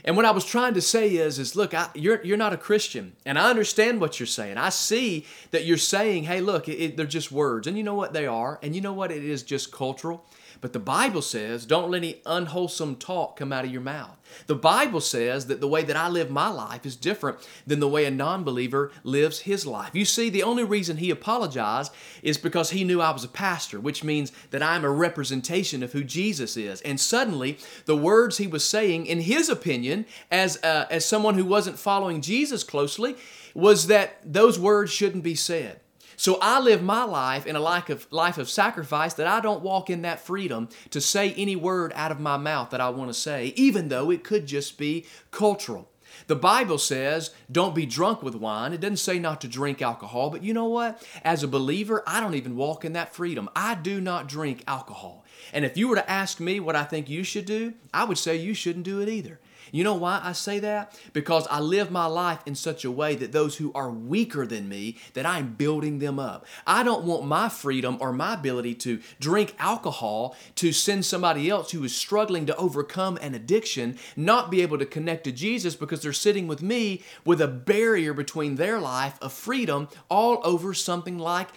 And 0.05 0.15
what 0.15 0.25
I 0.25 0.31
was 0.31 0.45
trying 0.45 0.73
to 0.75 0.81
say 0.81 1.09
is, 1.09 1.39
is 1.39 1.55
look, 1.55 1.73
I, 1.73 1.89
you're 1.93 2.23
you're 2.23 2.37
not 2.37 2.53
a 2.53 2.57
Christian, 2.57 3.13
and 3.25 3.37
I 3.37 3.49
understand 3.49 3.99
what 3.99 4.19
you're 4.19 4.27
saying. 4.27 4.57
I 4.57 4.69
see 4.69 5.25
that 5.51 5.65
you're 5.65 5.77
saying, 5.77 6.23
hey, 6.23 6.41
look, 6.41 6.67
it, 6.69 6.77
it, 6.77 6.97
they're 6.97 7.05
just 7.05 7.31
words, 7.31 7.67
and 7.67 7.77
you 7.77 7.83
know 7.83 7.95
what 7.95 8.13
they 8.13 8.27
are, 8.27 8.59
and 8.61 8.75
you 8.75 8.81
know 8.81 8.93
what 8.93 9.11
it 9.11 9.23
is, 9.23 9.43
just 9.43 9.71
cultural. 9.71 10.25
But 10.61 10.73
the 10.73 10.79
Bible 10.79 11.21
says, 11.21 11.65
don't 11.65 11.89
let 11.89 11.99
any 11.99 12.21
unwholesome 12.25 12.97
talk 12.97 13.37
come 13.37 13.53
out 13.53 13.65
of 13.65 13.71
your 13.71 13.81
mouth. 13.81 14.17
The 14.47 14.55
Bible 14.55 15.01
says 15.01 15.47
that 15.47 15.59
the 15.59 15.67
way 15.67 15.83
that 15.83 15.95
I 15.95 16.07
live 16.07 16.29
my 16.29 16.49
life 16.49 16.85
is 16.85 16.95
different 16.95 17.47
than 17.65 17.79
the 17.79 17.87
way 17.87 18.05
a 18.05 18.11
non 18.11 18.43
believer 18.43 18.91
lives 19.03 19.41
his 19.41 19.65
life. 19.65 19.91
You 19.93 20.05
see, 20.05 20.29
the 20.29 20.43
only 20.43 20.63
reason 20.63 20.97
he 20.97 21.09
apologized 21.09 21.91
is 22.21 22.37
because 22.37 22.69
he 22.69 22.83
knew 22.83 23.01
I 23.01 23.11
was 23.11 23.23
a 23.23 23.29
pastor, 23.29 23.79
which 23.79 24.03
means 24.03 24.31
that 24.51 24.63
I'm 24.63 24.83
a 24.83 24.91
representation 24.91 25.83
of 25.83 25.93
who 25.93 26.03
Jesus 26.03 26.57
is. 26.57 26.81
And 26.81 26.99
suddenly, 26.99 27.57
the 27.85 27.97
words 27.97 28.37
he 28.37 28.47
was 28.47 28.63
saying, 28.63 29.05
in 29.05 29.21
his 29.21 29.49
opinion, 29.49 30.05
as, 30.31 30.61
uh, 30.63 30.85
as 30.89 31.05
someone 31.05 31.35
who 31.35 31.45
wasn't 31.45 31.79
following 31.79 32.21
Jesus 32.21 32.63
closely, 32.63 33.15
was 33.53 33.87
that 33.87 34.19
those 34.23 34.59
words 34.59 34.91
shouldn't 34.91 35.23
be 35.23 35.35
said. 35.35 35.79
So 36.19 36.37
I 36.41 36.59
live 36.59 36.83
my 36.83 37.05
life 37.05 37.47
in 37.47 37.55
a 37.55 37.61
life 37.61 37.87
of, 37.89 38.05
life 38.11 38.37
of 38.37 38.49
sacrifice 38.49 39.13
that 39.13 39.25
I 39.25 39.39
don't 39.39 39.63
walk 39.63 39.89
in 39.89 40.01
that 40.01 40.19
freedom 40.19 40.67
to 40.89 40.99
say 40.99 41.31
any 41.37 41.55
word 41.55 41.93
out 41.95 42.11
of 42.11 42.19
my 42.19 42.35
mouth 42.35 42.71
that 42.71 42.81
I 42.81 42.89
want 42.89 43.09
to 43.09 43.13
say, 43.13 43.53
even 43.55 43.87
though 43.87 44.11
it 44.11 44.21
could 44.21 44.45
just 44.45 44.77
be 44.77 45.05
cultural. 45.31 45.87
The 46.27 46.35
Bible 46.35 46.77
says, 46.77 47.31
don't 47.49 47.73
be 47.73 47.85
drunk 47.85 48.21
with 48.21 48.35
wine. 48.35 48.73
It 48.73 48.81
doesn't 48.81 48.97
say 48.97 49.17
not 49.17 49.39
to 49.39 49.47
drink 49.47 49.81
alcohol, 49.81 50.29
but 50.29 50.43
you 50.43 50.53
know 50.53 50.65
what? 50.65 51.01
As 51.23 51.41
a 51.41 51.47
believer, 51.47 52.03
I 52.05 52.19
don't 52.19 52.35
even 52.35 52.57
walk 52.57 52.83
in 52.83 52.91
that 52.93 53.15
freedom. 53.15 53.49
I 53.55 53.75
do 53.75 54.01
not 54.01 54.27
drink 54.27 54.65
alcohol. 54.67 55.23
And 55.53 55.63
if 55.63 55.77
you 55.77 55.87
were 55.87 55.95
to 55.95 56.11
ask 56.11 56.41
me 56.41 56.59
what 56.59 56.75
I 56.75 56.83
think 56.83 57.09
you 57.09 57.23
should 57.23 57.45
do, 57.45 57.75
I 57.93 58.03
would 58.03 58.17
say 58.17 58.35
you 58.35 58.53
shouldn't 58.53 58.83
do 58.83 58.99
it 58.99 59.07
either. 59.07 59.39
You 59.71 59.83
know 59.83 59.95
why 59.95 60.21
I 60.23 60.33
say 60.33 60.59
that? 60.59 60.99
Because 61.13 61.47
I 61.47 61.59
live 61.59 61.91
my 61.91 62.05
life 62.05 62.39
in 62.45 62.55
such 62.55 62.85
a 62.85 62.91
way 62.91 63.15
that 63.15 63.31
those 63.31 63.57
who 63.57 63.71
are 63.73 63.89
weaker 63.89 64.45
than 64.45 64.67
me, 64.69 64.97
that 65.13 65.25
I'm 65.25 65.53
building 65.53 65.99
them 65.99 66.19
up. 66.19 66.45
I 66.65 66.83
don't 66.83 67.05
want 67.05 67.25
my 67.25 67.49
freedom 67.49 67.97
or 67.99 68.11
my 68.11 68.33
ability 68.33 68.75
to 68.75 68.99
drink 69.19 69.55
alcohol 69.59 70.35
to 70.55 70.71
send 70.71 71.05
somebody 71.05 71.49
else 71.49 71.71
who 71.71 71.83
is 71.83 71.95
struggling 71.95 72.45
to 72.47 72.55
overcome 72.55 73.17
an 73.21 73.35
addiction 73.35 73.97
not 74.15 74.51
be 74.51 74.61
able 74.61 74.77
to 74.77 74.85
connect 74.85 75.23
to 75.25 75.31
Jesus 75.31 75.75
because 75.75 76.01
they're 76.01 76.13
sitting 76.13 76.47
with 76.47 76.61
me 76.61 77.03
with 77.25 77.41
a 77.41 77.47
barrier 77.47 78.13
between 78.13 78.55
their 78.55 78.79
life 78.79 79.17
of 79.21 79.33
freedom 79.33 79.87
all 80.09 80.39
over 80.43 80.73
something 80.73 81.17
like 81.17 81.49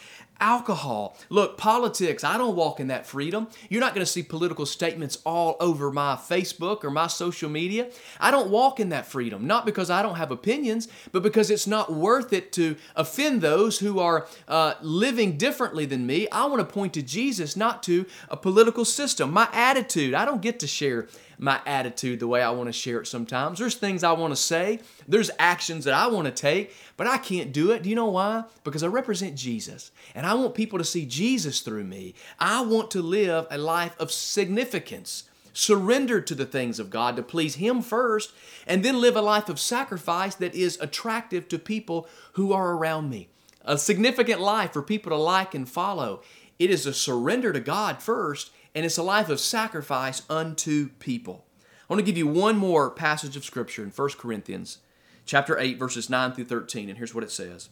alcohol. 0.43 1.17
Look, 1.31 1.57
politics, 1.57 2.25
I 2.25 2.37
don't 2.37 2.57
walk 2.57 2.81
in 2.81 2.89
that 2.89 3.07
freedom. 3.07 3.47
You're 3.71 3.81
not 3.81 3.95
going 3.95 4.05
to 4.05 4.11
see 4.11 4.25
political 4.25 4.67
statements 4.67 5.19
all 5.25 5.57
over 5.61 5.93
my 5.93 6.17
Facebook 6.17 6.83
or 6.83 6.91
my 6.91 7.07
social 7.07 7.49
media. 7.49 7.89
I 8.19 8.33
don't 8.33 8.51
walk 8.51 8.81
in 8.81 8.89
that 8.89 9.07
freedom, 9.07 9.47
not 9.47 9.65
because 9.65 9.89
I 9.89 10.03
don't 10.03 10.17
have 10.17 10.33
opinions, 10.33 10.89
but 11.13 11.23
because 11.23 11.49
it's 11.49 11.69
not 11.69 11.93
worth 11.93 12.33
it 12.33 12.53
to 12.55 12.75
offend 12.97 13.41
those 13.41 13.79
who 13.79 14.01
are 14.01 14.27
uh, 14.49 14.75
living 14.83 15.39
differently 15.39 15.87
than 15.87 16.07
me. 16.07 16.29
I 16.31 16.45
want 16.47 16.59
to 16.59 16.75
point 16.75 16.95
to 16.95 17.03
Jesus, 17.03 17.57
not 17.57 17.85
to 17.85 18.05
a 18.29 18.37
political 18.37 18.85
system. 18.85 19.33
My 19.33 19.49
attitude, 19.53 20.13
I 20.13 20.25
don't 20.25 20.43
get 20.43 20.59
to 20.61 20.67
share 20.67 21.07
my 21.43 21.61
attitude 21.67 22.21
the 22.21 22.29
way 22.29 22.41
I 22.41 22.51
want 22.51 22.69
to 22.69 22.73
share 22.73 23.01
it 23.01 23.07
sometimes. 23.07 23.59
There's 23.59 23.75
things 23.75 24.05
I 24.05 24.13
want 24.13 24.33
to 24.33 24.41
say, 24.41 24.81
there's 25.09 25.31
actions 25.39 25.85
that 25.85 25.95
I 25.95 26.07
want 26.07 26.27
to 26.27 26.33
take, 26.33 26.75
but 26.97 27.07
I 27.07 27.19
can't 27.19 27.53
do 27.53 27.73
it. 27.73 27.83
Do 27.83 27.91
you 27.91 27.97
know 27.97 28.07
why? 28.07 28.45
Because 28.65 28.83
I 28.83 28.87
represent 28.87 29.35
Jesus 29.35 29.91
and 30.15 30.25
I 30.25 30.35
want 30.35 30.55
people 30.55 30.79
to 30.79 30.85
see 30.85 31.05
Jesus 31.05 31.61
through 31.61 31.85
me. 31.85 32.15
I 32.39 32.63
want 32.63 32.91
to 32.93 33.03
live 33.03 33.47
a 33.51 33.59
life 33.59 33.99
of 33.99 34.13
significance 34.13 35.25
Surrender 35.55 36.21
to 36.21 36.35
the 36.35 36.47
things 36.47 36.79
of 36.79 36.91
God 36.91 37.17
to 37.17 37.23
please 37.23 37.57
Him 37.57 37.83
first, 37.83 38.33
and 38.67 38.83
then 38.83 39.01
live 39.01 39.17
a 39.17 39.23
life 39.23 39.49
of 39.49 39.61
sacrifice 39.61 40.35
that 40.37 40.55
is 40.55 40.79
attractive 40.81 41.49
to 41.49 41.59
people 41.59 42.09
who 42.33 42.53
are 42.53 42.73
around 42.73 43.11
me. 43.11 43.29
A 43.65 43.77
significant 43.77 44.41
life 44.41 44.73
for 44.73 44.83
people 44.83 45.11
to 45.11 45.17
like 45.17 45.55
and 45.55 45.69
follow. 45.69 46.23
It 46.59 46.71
is 46.71 46.87
a 46.87 46.95
surrender 46.95 47.53
to 47.53 47.61
God 47.61 48.03
first, 48.03 48.51
and 48.75 48.85
it's 48.85 48.99
a 48.99 49.03
life 49.03 49.29
of 49.29 49.41
sacrifice 49.41 50.23
unto 50.31 50.91
people. 50.99 51.45
I 51.89 51.93
want 51.93 52.01
to 52.01 52.07
give 52.07 52.17
you 52.17 52.27
one 52.27 52.57
more 52.57 52.91
passage 52.91 53.37
of 53.37 53.45
Scripture 53.45 53.83
in 53.83 53.91
1 53.91 54.09
Corinthians 54.19 54.79
chapter 55.27 55.59
8, 55.59 55.79
verses 55.79 56.09
9 56.09 56.33
through 56.33 56.47
13. 56.47 56.89
And 56.89 56.99
here's 56.99 57.15
what 57.15 57.25
it 57.25 57.31
says 57.31 57.69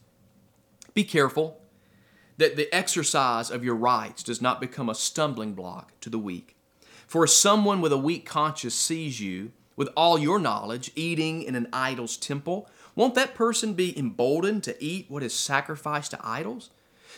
Be 0.94 1.04
careful 1.04 1.60
that 2.36 2.56
the 2.56 2.74
exercise 2.74 3.50
of 3.50 3.64
your 3.64 3.74
rights 3.74 4.22
does 4.22 4.40
not 4.40 4.60
become 4.60 4.88
a 4.88 4.94
stumbling 4.94 5.54
block 5.54 5.92
to 6.00 6.10
the 6.10 6.18
weak. 6.18 6.56
For 7.06 7.24
if 7.24 7.30
someone 7.30 7.80
with 7.80 7.92
a 7.92 7.98
weak 7.98 8.24
conscience 8.24 8.74
sees 8.74 9.20
you, 9.20 9.52
with 9.76 9.88
all 9.96 10.18
your 10.18 10.38
knowledge, 10.38 10.90
eating 10.94 11.42
in 11.42 11.54
an 11.54 11.68
idol's 11.72 12.16
temple, 12.16 12.68
won't 12.94 13.14
that 13.14 13.34
person 13.34 13.74
be 13.74 13.98
emboldened 13.98 14.62
to 14.64 14.84
eat 14.84 15.06
what 15.08 15.22
is 15.22 15.34
sacrificed 15.34 16.10
to 16.10 16.20
idols? 16.22 16.70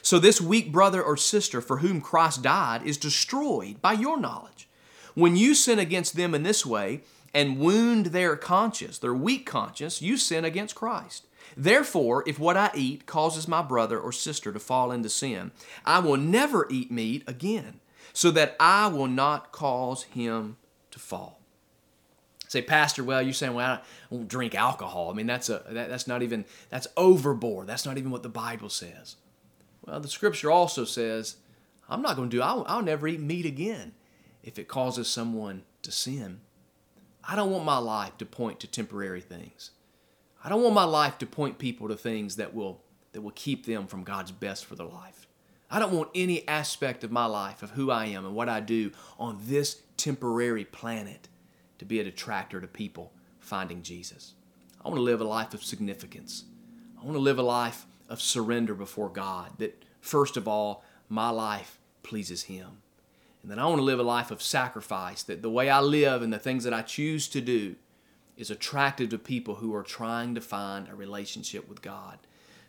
So 0.03 0.19
this 0.19 0.41
weak 0.41 0.73
brother 0.73 1.03
or 1.03 1.17
sister 1.17 1.61
for 1.61 1.79
whom 1.79 2.01
Christ 2.01 2.43
died 2.43 2.83
is 2.85 2.97
destroyed 2.97 3.81
by 3.81 3.93
your 3.93 4.19
knowledge. 4.19 4.69
When 5.15 5.37
you 5.37 5.55
sin 5.55 5.79
against 5.79 6.17
them 6.17 6.35
in 6.35 6.43
this 6.43 6.67
way 6.67 7.03
and 7.33 7.59
wound 7.59 8.07
their 8.07 8.37
conscience, 8.37 8.99
their 8.99 9.15
weak 9.15 9.47
conscience, 9.47 10.03
you 10.03 10.17
sin 10.17 10.45
against 10.45 10.75
Christ. 10.75 11.27
Therefore, 11.57 12.25
if 12.27 12.39
what 12.39 12.57
I 12.57 12.71
eat 12.75 13.07
causes 13.07 13.47
my 13.47 13.63
brother 13.63 13.99
or 13.99 14.13
sister 14.13 14.53
to 14.53 14.59
fall 14.59 14.91
into 14.91 15.09
sin, 15.09 15.53
I 15.85 15.99
will 15.99 16.17
never 16.17 16.67
eat 16.71 16.91
meat 16.91 17.25
again, 17.27 17.81
so 18.13 18.31
that 18.33 18.57
I 18.59 18.87
will 18.89 19.07
not 19.07 19.53
cause 19.53 20.05
him 20.05 20.57
to 20.91 20.99
fall. 20.99 21.41
Say, 22.49 22.63
Pastor, 22.63 23.03
well, 23.03 23.23
you're 23.23 23.33
saying, 23.33 23.55
well, 23.55 23.81
I 23.81 23.81
won't 24.11 24.29
drink 24.29 24.55
alcohol. 24.55 25.11
I 25.11 25.15
mean, 25.15 25.27
that's 25.27 25.49
a 25.49 25.63
that, 25.71 25.89
that's 25.89 26.07
not 26.07 26.23
even 26.23 26.45
that's 26.69 26.87
overboard. 26.97 27.67
That's 27.67 27.87
not 27.87 27.97
even 27.97 28.11
what 28.11 28.23
the 28.23 28.29
Bible 28.29 28.69
says. 28.69 29.17
Well, 29.83 30.01
the 30.01 30.09
Scripture 30.09 30.51
also 30.51 30.85
says, 30.85 31.37
I'm 31.89 32.03
not 32.03 32.17
going 32.17 32.31
to 32.31 32.37
do. 32.37 32.43
I'll, 32.43 32.65
I'll 32.69 32.83
never 32.83 33.09
eat 33.09 33.21
meat 33.21 33.47
again 33.47 33.93
if 34.43 34.59
it 34.59 34.69
causes 34.69 35.09
someone 35.09 35.63
to 35.83 35.93
sin. 35.93 36.41
I 37.25 37.37
don't 37.37 37.51
want 37.51 37.65
my 37.65 37.79
life 37.79 38.17
to 38.19 38.27
point 38.27 38.61
to 38.61 38.67
temporary 38.67 39.21
things. 39.21 39.71
I 40.45 40.49
don't 40.49 40.63
want 40.63 40.75
my 40.75 40.85
life 40.85 41.19
to 41.19 41.27
point 41.27 41.59
people 41.59 41.89
to 41.89 41.97
things 41.97 42.37
that 42.37 42.55
will 42.55 42.81
that 43.13 43.21
will 43.21 43.33
keep 43.33 43.67
them 43.67 43.87
from 43.87 44.05
God's 44.05 44.33
best 44.33 44.65
for 44.65 44.75
their 44.75 44.87
life. 44.87 45.27
I 45.71 45.79
don't 45.79 45.93
want 45.93 46.11
any 46.15 46.47
aspect 46.49 47.05
of 47.05 47.13
my 47.13 47.27
life, 47.27 47.63
of 47.63 47.71
who 47.73 47.91
I 47.91 48.07
am 48.07 48.25
and 48.25 48.35
what 48.35 48.49
I 48.49 48.61
do 48.61 48.91
on 49.19 49.39
this 49.43 49.83
temporary 49.97 50.65
planet 50.65 51.29
to 51.79 51.85
be 51.85 52.01
a 52.01 52.05
detractor 52.05 52.61
to 52.61 52.67
people 52.67 53.13
finding 53.39 53.83
Jesus. 53.83 54.35
I 54.83 54.89
want 54.89 54.99
to 54.99 55.03
live 55.03 55.21
a 55.21 55.25
life 55.25 55.55
of 55.55 55.63
significance. 55.63 56.45
I 56.99 57.05
want 57.05 57.15
to 57.15 57.21
live 57.21 57.39
a 57.39 57.43
life 57.43 57.87
of 58.13 58.21
surrender 58.21 58.75
before 58.75 59.09
God, 59.09 59.53
that 59.57 59.83
first 60.03 60.37
of 60.37 60.47
all, 60.47 60.85
my 61.09 61.31
life 61.31 61.79
pleases 62.03 62.45
Him. 62.45 62.83
And 63.41 63.51
then 63.51 63.59
I 63.59 63.65
want 63.65 63.79
to 63.79 63.85
live 63.85 63.99
a 63.99 64.05
life 64.05 64.31
of 64.31 64.43
sacrifice, 64.43 65.23
that 65.23 65.41
the 65.41 65.51
way 65.51 65.71
I 65.71 65.81
live 65.81 66.21
and 66.21 66.31
the 66.31 66.39
things 66.39 66.63
that 66.65 66.75
I 66.75 66.83
choose 66.83 67.27
to 67.29 67.41
do 67.41 67.77
is 68.37 68.51
attractive 68.51 69.09
to 69.09 69.19
people 69.19 69.57
who 69.57 69.75
are 69.75 69.83
trying 69.83 70.35
to 70.35 70.41
find 70.43 70.89
a 70.89 70.95
relationship 70.95 71.69
with 71.69 71.81
God. 71.81 72.19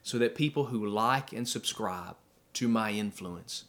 So 0.02 0.18
that 0.18 0.36
people 0.36 0.66
who 0.66 0.86
like 0.86 1.32
and 1.32 1.48
subscribe 1.48 2.16
to 2.54 2.68
my 2.68 2.92
influence 2.92 3.66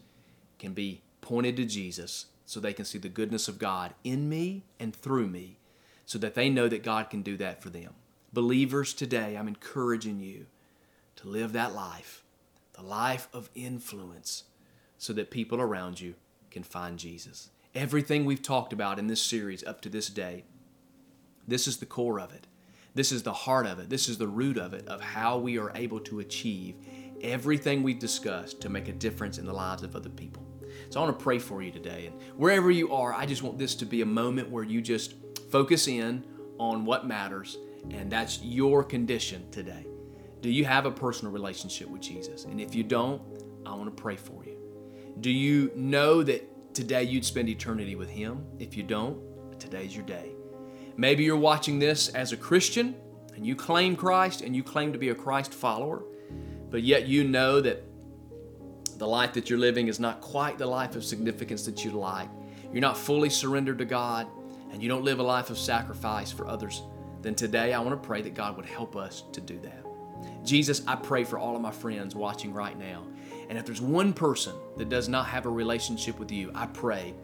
can 0.59 0.73
be 0.73 1.03
pointed 1.21 1.57
to 1.57 1.65
Jesus 1.65 2.27
so 2.45 2.59
they 2.61 2.73
can 2.73 2.85
see 2.85 2.99
the 2.99 3.09
goodness 3.09 3.49
of 3.49 3.59
God 3.59 3.95
in 4.03 4.29
me 4.29 4.65
and 4.81 4.95
through 4.95 5.29
me 5.29 5.59
so 6.07 6.19
that 6.19 6.35
they 6.35 6.51
know 6.51 6.69
that 6.69 6.83
God 6.83 7.11
can 7.11 7.23
do 7.23 7.37
that 7.37 7.63
for 7.63 7.71
them. 7.71 7.95
Believers 8.33 8.93
today, 8.95 9.37
I'm 9.37 9.49
encouraging 9.49 10.21
you 10.21 10.47
to 11.17 11.29
live 11.29 11.53
that 11.53 11.75
life, 11.75 12.25
the 12.75 12.83
life 12.83 13.29
of 13.33 13.51
influence, 13.55 14.45
so 14.99 15.13
that 15.13 15.31
people 15.31 15.61
around 15.61 16.01
you 16.01 16.15
can 16.51 16.63
find 16.63 16.99
Jesus. 16.99 17.51
Everything 17.75 18.25
we've 18.25 18.43
talked 18.43 18.73
about 18.73 18.99
in 18.99 19.07
this 19.07 19.21
series 19.21 19.65
up 19.65 19.81
to 19.81 19.89
this 19.89 20.09
day 20.09 20.45
this 21.47 21.67
is 21.67 21.77
the 21.77 21.87
core 21.87 22.21
of 22.21 22.33
it. 22.33 22.47
This 22.95 23.13
is 23.13 23.23
the 23.23 23.33
heart 23.33 23.67
of 23.67 23.79
it. 23.79 23.91
This 23.91 24.09
is 24.09 24.19
the 24.19 24.29
root 24.29 24.57
of 24.57 24.73
it, 24.73 24.87
of 24.89 25.01
how 25.01 25.39
we 25.39 25.59
are 25.59 25.73
able 25.75 26.01
to 26.01 26.21
achieve 26.21 26.77
everything 27.23 27.83
we've 27.83 27.99
discussed 27.99 28.61
to 28.61 28.69
make 28.69 28.89
a 28.89 28.93
difference 28.93 29.39
in 29.39 29.47
the 29.47 29.53
lives 29.53 29.83
of 29.83 29.97
other 29.97 30.11
people. 30.11 30.47
So 30.91 31.01
I 31.01 31.05
want 31.05 31.19
to 31.19 31.23
pray 31.23 31.39
for 31.39 31.63
you 31.63 31.71
today. 31.71 32.07
And 32.07 32.21
wherever 32.37 32.71
you 32.71 32.93
are, 32.93 33.13
I 33.13 33.27
just 33.27 33.43
want 33.43 33.59
this 33.59 33.75
to 33.77 33.87
be 33.87 34.03
a 34.03 34.07
moment 34.07 34.51
where 34.51 34.65
you 34.65 34.81
just 34.81 35.15
focus 35.51 35.89
in 35.89 36.25
on 36.59 36.85
what 36.85 37.07
matters, 37.07 37.59
and 37.91 38.11
that's 38.11 38.43
your 38.43 38.85
condition 38.85 39.51
today. 39.51 39.87
Do 40.45 40.51
you 40.51 40.67
have 40.67 40.85
a 40.85 40.91
personal 40.91 41.33
relationship 41.33 41.89
with 41.89 42.03
Jesus? 42.03 42.45
And 42.45 42.61
if 42.61 42.75
you 42.75 42.83
don't, 42.83 43.23
I 43.65 43.71
want 43.71 43.87
to 43.87 44.03
pray 44.03 44.15
for 44.15 44.45
you. 44.45 44.59
Do 45.21 45.31
you 45.31 45.73
know 45.75 46.23
that 46.23 46.75
today 46.75 47.05
you'd 47.05 47.25
spend 47.25 47.49
eternity 47.49 47.97
with 47.97 48.11
Him? 48.11 48.45
If 48.59 48.77
you 48.77 48.83
don't, 48.83 49.59
today's 49.59 49.97
your 49.97 50.05
day. 50.05 50.33
Maybe 50.99 51.25
you're 51.25 51.39
watching 51.39 51.79
this 51.79 52.11
as 52.11 52.33
a 52.33 52.37
Christian 52.37 52.95
and 53.35 53.47
you 53.47 53.57
claim 53.57 53.97
Christ 53.97 54.43
and 54.43 54.55
you 54.55 54.63
claim 54.63 54.93
to 54.93 54.99
be 54.99 55.09
a 55.09 55.15
Christ 55.15 55.55
follower, 55.55 56.05
but 56.69 56.83
yet 56.83 57.09
you 57.09 57.25
know 57.25 57.63
that 57.63 57.83
the 58.99 59.07
life 59.09 59.33
that 59.33 59.49
you're 59.49 59.59
living 59.59 59.89
is 59.89 59.99
not 59.99 60.21
quite 60.21 60.59
the 60.59 60.67
life 60.67 60.95
of 60.95 61.07
significance 61.07 61.65
that 61.65 61.87
you'd 61.87 61.95
like. 61.95 62.29
You're 62.71 62.83
not 62.83 62.99
fully 62.99 63.31
surrendered 63.31 63.79
to 63.79 63.87
God 63.87 64.27
and 64.71 64.83
you 64.83 64.91
don't 64.91 65.05
live 65.05 65.21
a 65.21 65.23
life 65.23 65.49
of 65.49 65.57
sacrifice 65.57 66.31
for 66.31 66.47
others. 66.47 66.83
Then 67.23 67.35
today 67.35 67.73
I 67.73 67.81
want 67.81 67.93
to 67.93 68.07
pray 68.07 68.21
that 68.21 68.35
God 68.35 68.59
would 68.59 68.67
help 68.67 68.95
us 68.95 69.25
to 69.33 69.41
do 69.41 69.59
that. 69.61 69.85
Jesus, 70.45 70.83
I 70.87 70.97
pray 70.97 71.25
for 71.25 71.39
all 71.39 71.57
of 71.57 71.63
my 71.63 71.71
friends 71.71 72.15
watching 72.15 72.53
right 72.53 72.79
now. 72.79 73.07
And 73.49 73.59
if 73.59 73.67
there's 73.67 73.81
one 73.81 74.13
person 74.13 74.55
that 74.77 74.89
does 74.89 75.09
not 75.09 75.27
have 75.27 75.47
a 75.47 75.51
relationship 75.51 76.19
with 76.19 76.31
you, 76.31 76.51
I 76.55 76.67
pray, 76.67 77.15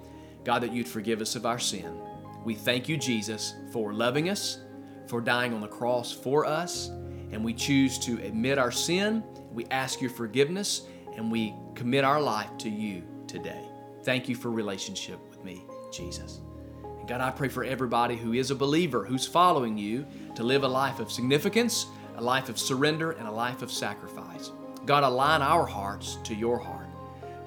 God, 0.45 0.63
that 0.63 0.73
you'd 0.73 0.89
forgive 0.89 1.21
us 1.21 1.37
of 1.37 1.47
our 1.47 1.59
sin 1.59 2.01
we 2.45 2.55
thank 2.55 2.89
you, 2.89 2.97
Jesus, 2.97 3.55
for 3.71 3.93
loving 3.93 4.31
us, 4.31 4.59
for 5.07 5.21
dying 5.21 5.53
on 5.53 5.61
the 5.61 5.69
cross 5.69 6.13
for 6.13 6.47
us, 6.47 6.89
and 7.33 7.45
we 7.45 7.53
choose 7.53 7.99
to 8.01 8.15
admit 8.25 8.59
our 8.59 8.71
sin. 8.71 9.23
We 9.53 9.67
ask 9.67 10.01
your 10.01 10.11
forgiveness, 10.11 10.83
and 11.17 11.31
we 11.31 11.55
commit 11.75 12.05
our 12.05 12.21
life 12.21 12.57
to 12.59 12.71
you 12.71 13.03
today. 13.27 13.63
Thank 14.05 14.29
you 14.29 14.35
for 14.35 14.51
relationship 14.51 15.19
with 15.29 15.45
me, 15.45 15.67
Jesus. 15.93 16.41
And 16.83 17.07
God, 17.07 17.21
I 17.21 17.31
pray 17.31 17.49
for 17.49 17.63
everybody 17.63 18.17
who 18.17 18.33
is 18.33 18.51
a 18.51 18.55
believer, 18.55 19.05
who's 19.05 19.27
following 19.27 19.77
you, 19.77 20.07
to 20.35 20.43
live 20.43 20.65
a 20.65 20.69
life 20.69 20.99
of 20.99 21.13
significance, 21.13 21.87
a 22.21 22.23
life 22.23 22.51
of 22.51 22.59
surrender, 22.59 23.13
and 23.13 23.27
a 23.27 23.33
life 23.33 23.63
of 23.63 23.73
sacrifice. 23.73 24.53
God, 24.85 25.05
align 25.05 25.41
our 25.41 25.65
hearts 25.65 26.19
to 26.25 26.35
your 26.35 26.59
heart. 26.59 26.87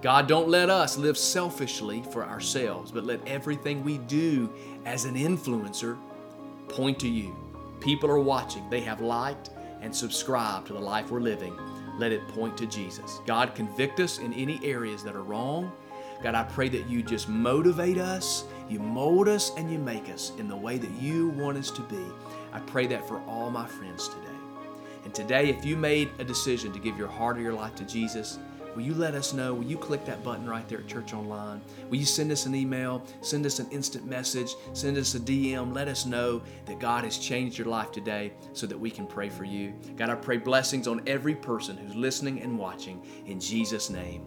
God, 0.02 0.28
don't 0.28 0.50
let 0.50 0.70
us 0.70 0.98
live 0.98 1.18
selfishly 1.18 2.04
for 2.12 2.26
ourselves, 2.26 2.92
but 2.92 3.06
let 3.06 3.26
everything 3.28 3.84
we 3.84 4.00
do 4.00 4.52
as 4.84 5.06
an 5.06 5.16
influencer 5.16 5.98
point 6.70 7.00
to 7.00 7.08
you. 7.08 7.36
People 7.80 8.10
are 8.10 8.20
watching, 8.20 8.68
they 8.70 8.82
have 8.82 9.00
liked 9.00 9.52
and 9.82 9.96
subscribed 9.96 10.68
to 10.68 10.74
the 10.74 10.80
life 10.80 11.12
we're 11.12 11.20
living. 11.20 11.56
Let 12.00 12.12
it 12.12 12.28
point 12.30 12.58
to 12.58 12.66
Jesus. 12.66 13.20
God, 13.28 13.54
convict 13.54 14.00
us 14.00 14.18
in 14.18 14.34
any 14.34 14.60
areas 14.64 15.04
that 15.04 15.16
are 15.16 15.22
wrong. 15.22 15.72
God, 16.24 16.34
I 16.34 16.44
pray 16.44 16.70
that 16.70 16.90
you 16.90 17.04
just 17.04 17.30
motivate 17.30 18.00
us, 18.00 18.46
you 18.70 18.80
mold 18.80 19.28
us, 19.28 19.52
and 19.56 19.72
you 19.72 19.78
make 19.78 20.10
us 20.10 20.32
in 20.40 20.48
the 20.48 20.56
way 20.56 20.78
that 20.80 20.92
you 21.00 21.30
want 21.30 21.58
us 21.58 21.70
to 21.72 21.82
be. 21.84 22.04
I 22.52 22.60
pray 22.60 22.88
that 22.88 23.08
for 23.08 23.22
all 23.28 23.52
my 23.52 23.68
friends 23.68 24.08
today. 24.08 24.33
And 25.04 25.14
today, 25.14 25.50
if 25.50 25.66
you 25.66 25.76
made 25.76 26.10
a 26.20 26.24
decision 26.24 26.72
to 26.74 26.80
give 26.80 26.98
your 26.98 27.08
heart 27.08 27.38
or 27.38 27.42
your 27.42 27.54
life 27.54 27.76
to 27.76 27.84
Jesus, 27.84 28.40
will 28.76 28.84
you 28.84 28.94
let 28.94 29.16
us 29.16 29.34
know? 29.34 29.54
Will 29.54 29.66
you 29.66 29.78
click 29.78 30.06
that 30.06 30.24
button 30.24 30.48
right 30.48 30.68
there 30.68 30.80
at 30.80 30.88
Church 30.88 31.14
Online? 31.14 31.62
Will 31.90 31.98
you 31.98 32.06
send 32.06 32.32
us 32.32 32.46
an 32.46 32.56
email, 32.56 33.06
send 33.22 33.46
us 33.46 33.60
an 33.60 33.70
instant 33.70 34.06
message, 34.06 34.56
send 34.74 34.98
us 34.98 35.16
a 35.16 35.20
DM? 35.20 35.74
Let 35.74 35.88
us 35.88 36.06
know 36.06 36.42
that 36.66 36.80
God 36.80 37.04
has 37.04 37.18
changed 37.18 37.58
your 37.58 37.68
life 37.68 37.92
today 37.92 38.34
so 38.54 38.66
that 38.68 38.80
we 38.80 38.90
can 38.90 39.06
pray 39.06 39.30
for 39.30 39.44
you. 39.44 39.74
God, 39.96 40.10
I 40.10 40.16
pray 40.16 40.38
blessings 40.38 40.88
on 40.88 41.02
every 41.08 41.36
person 41.36 41.78
who's 41.78 41.96
listening 41.96 42.42
and 42.42 42.58
watching. 42.58 43.06
In 43.26 43.40
Jesus' 43.40 43.90
name, 43.90 44.24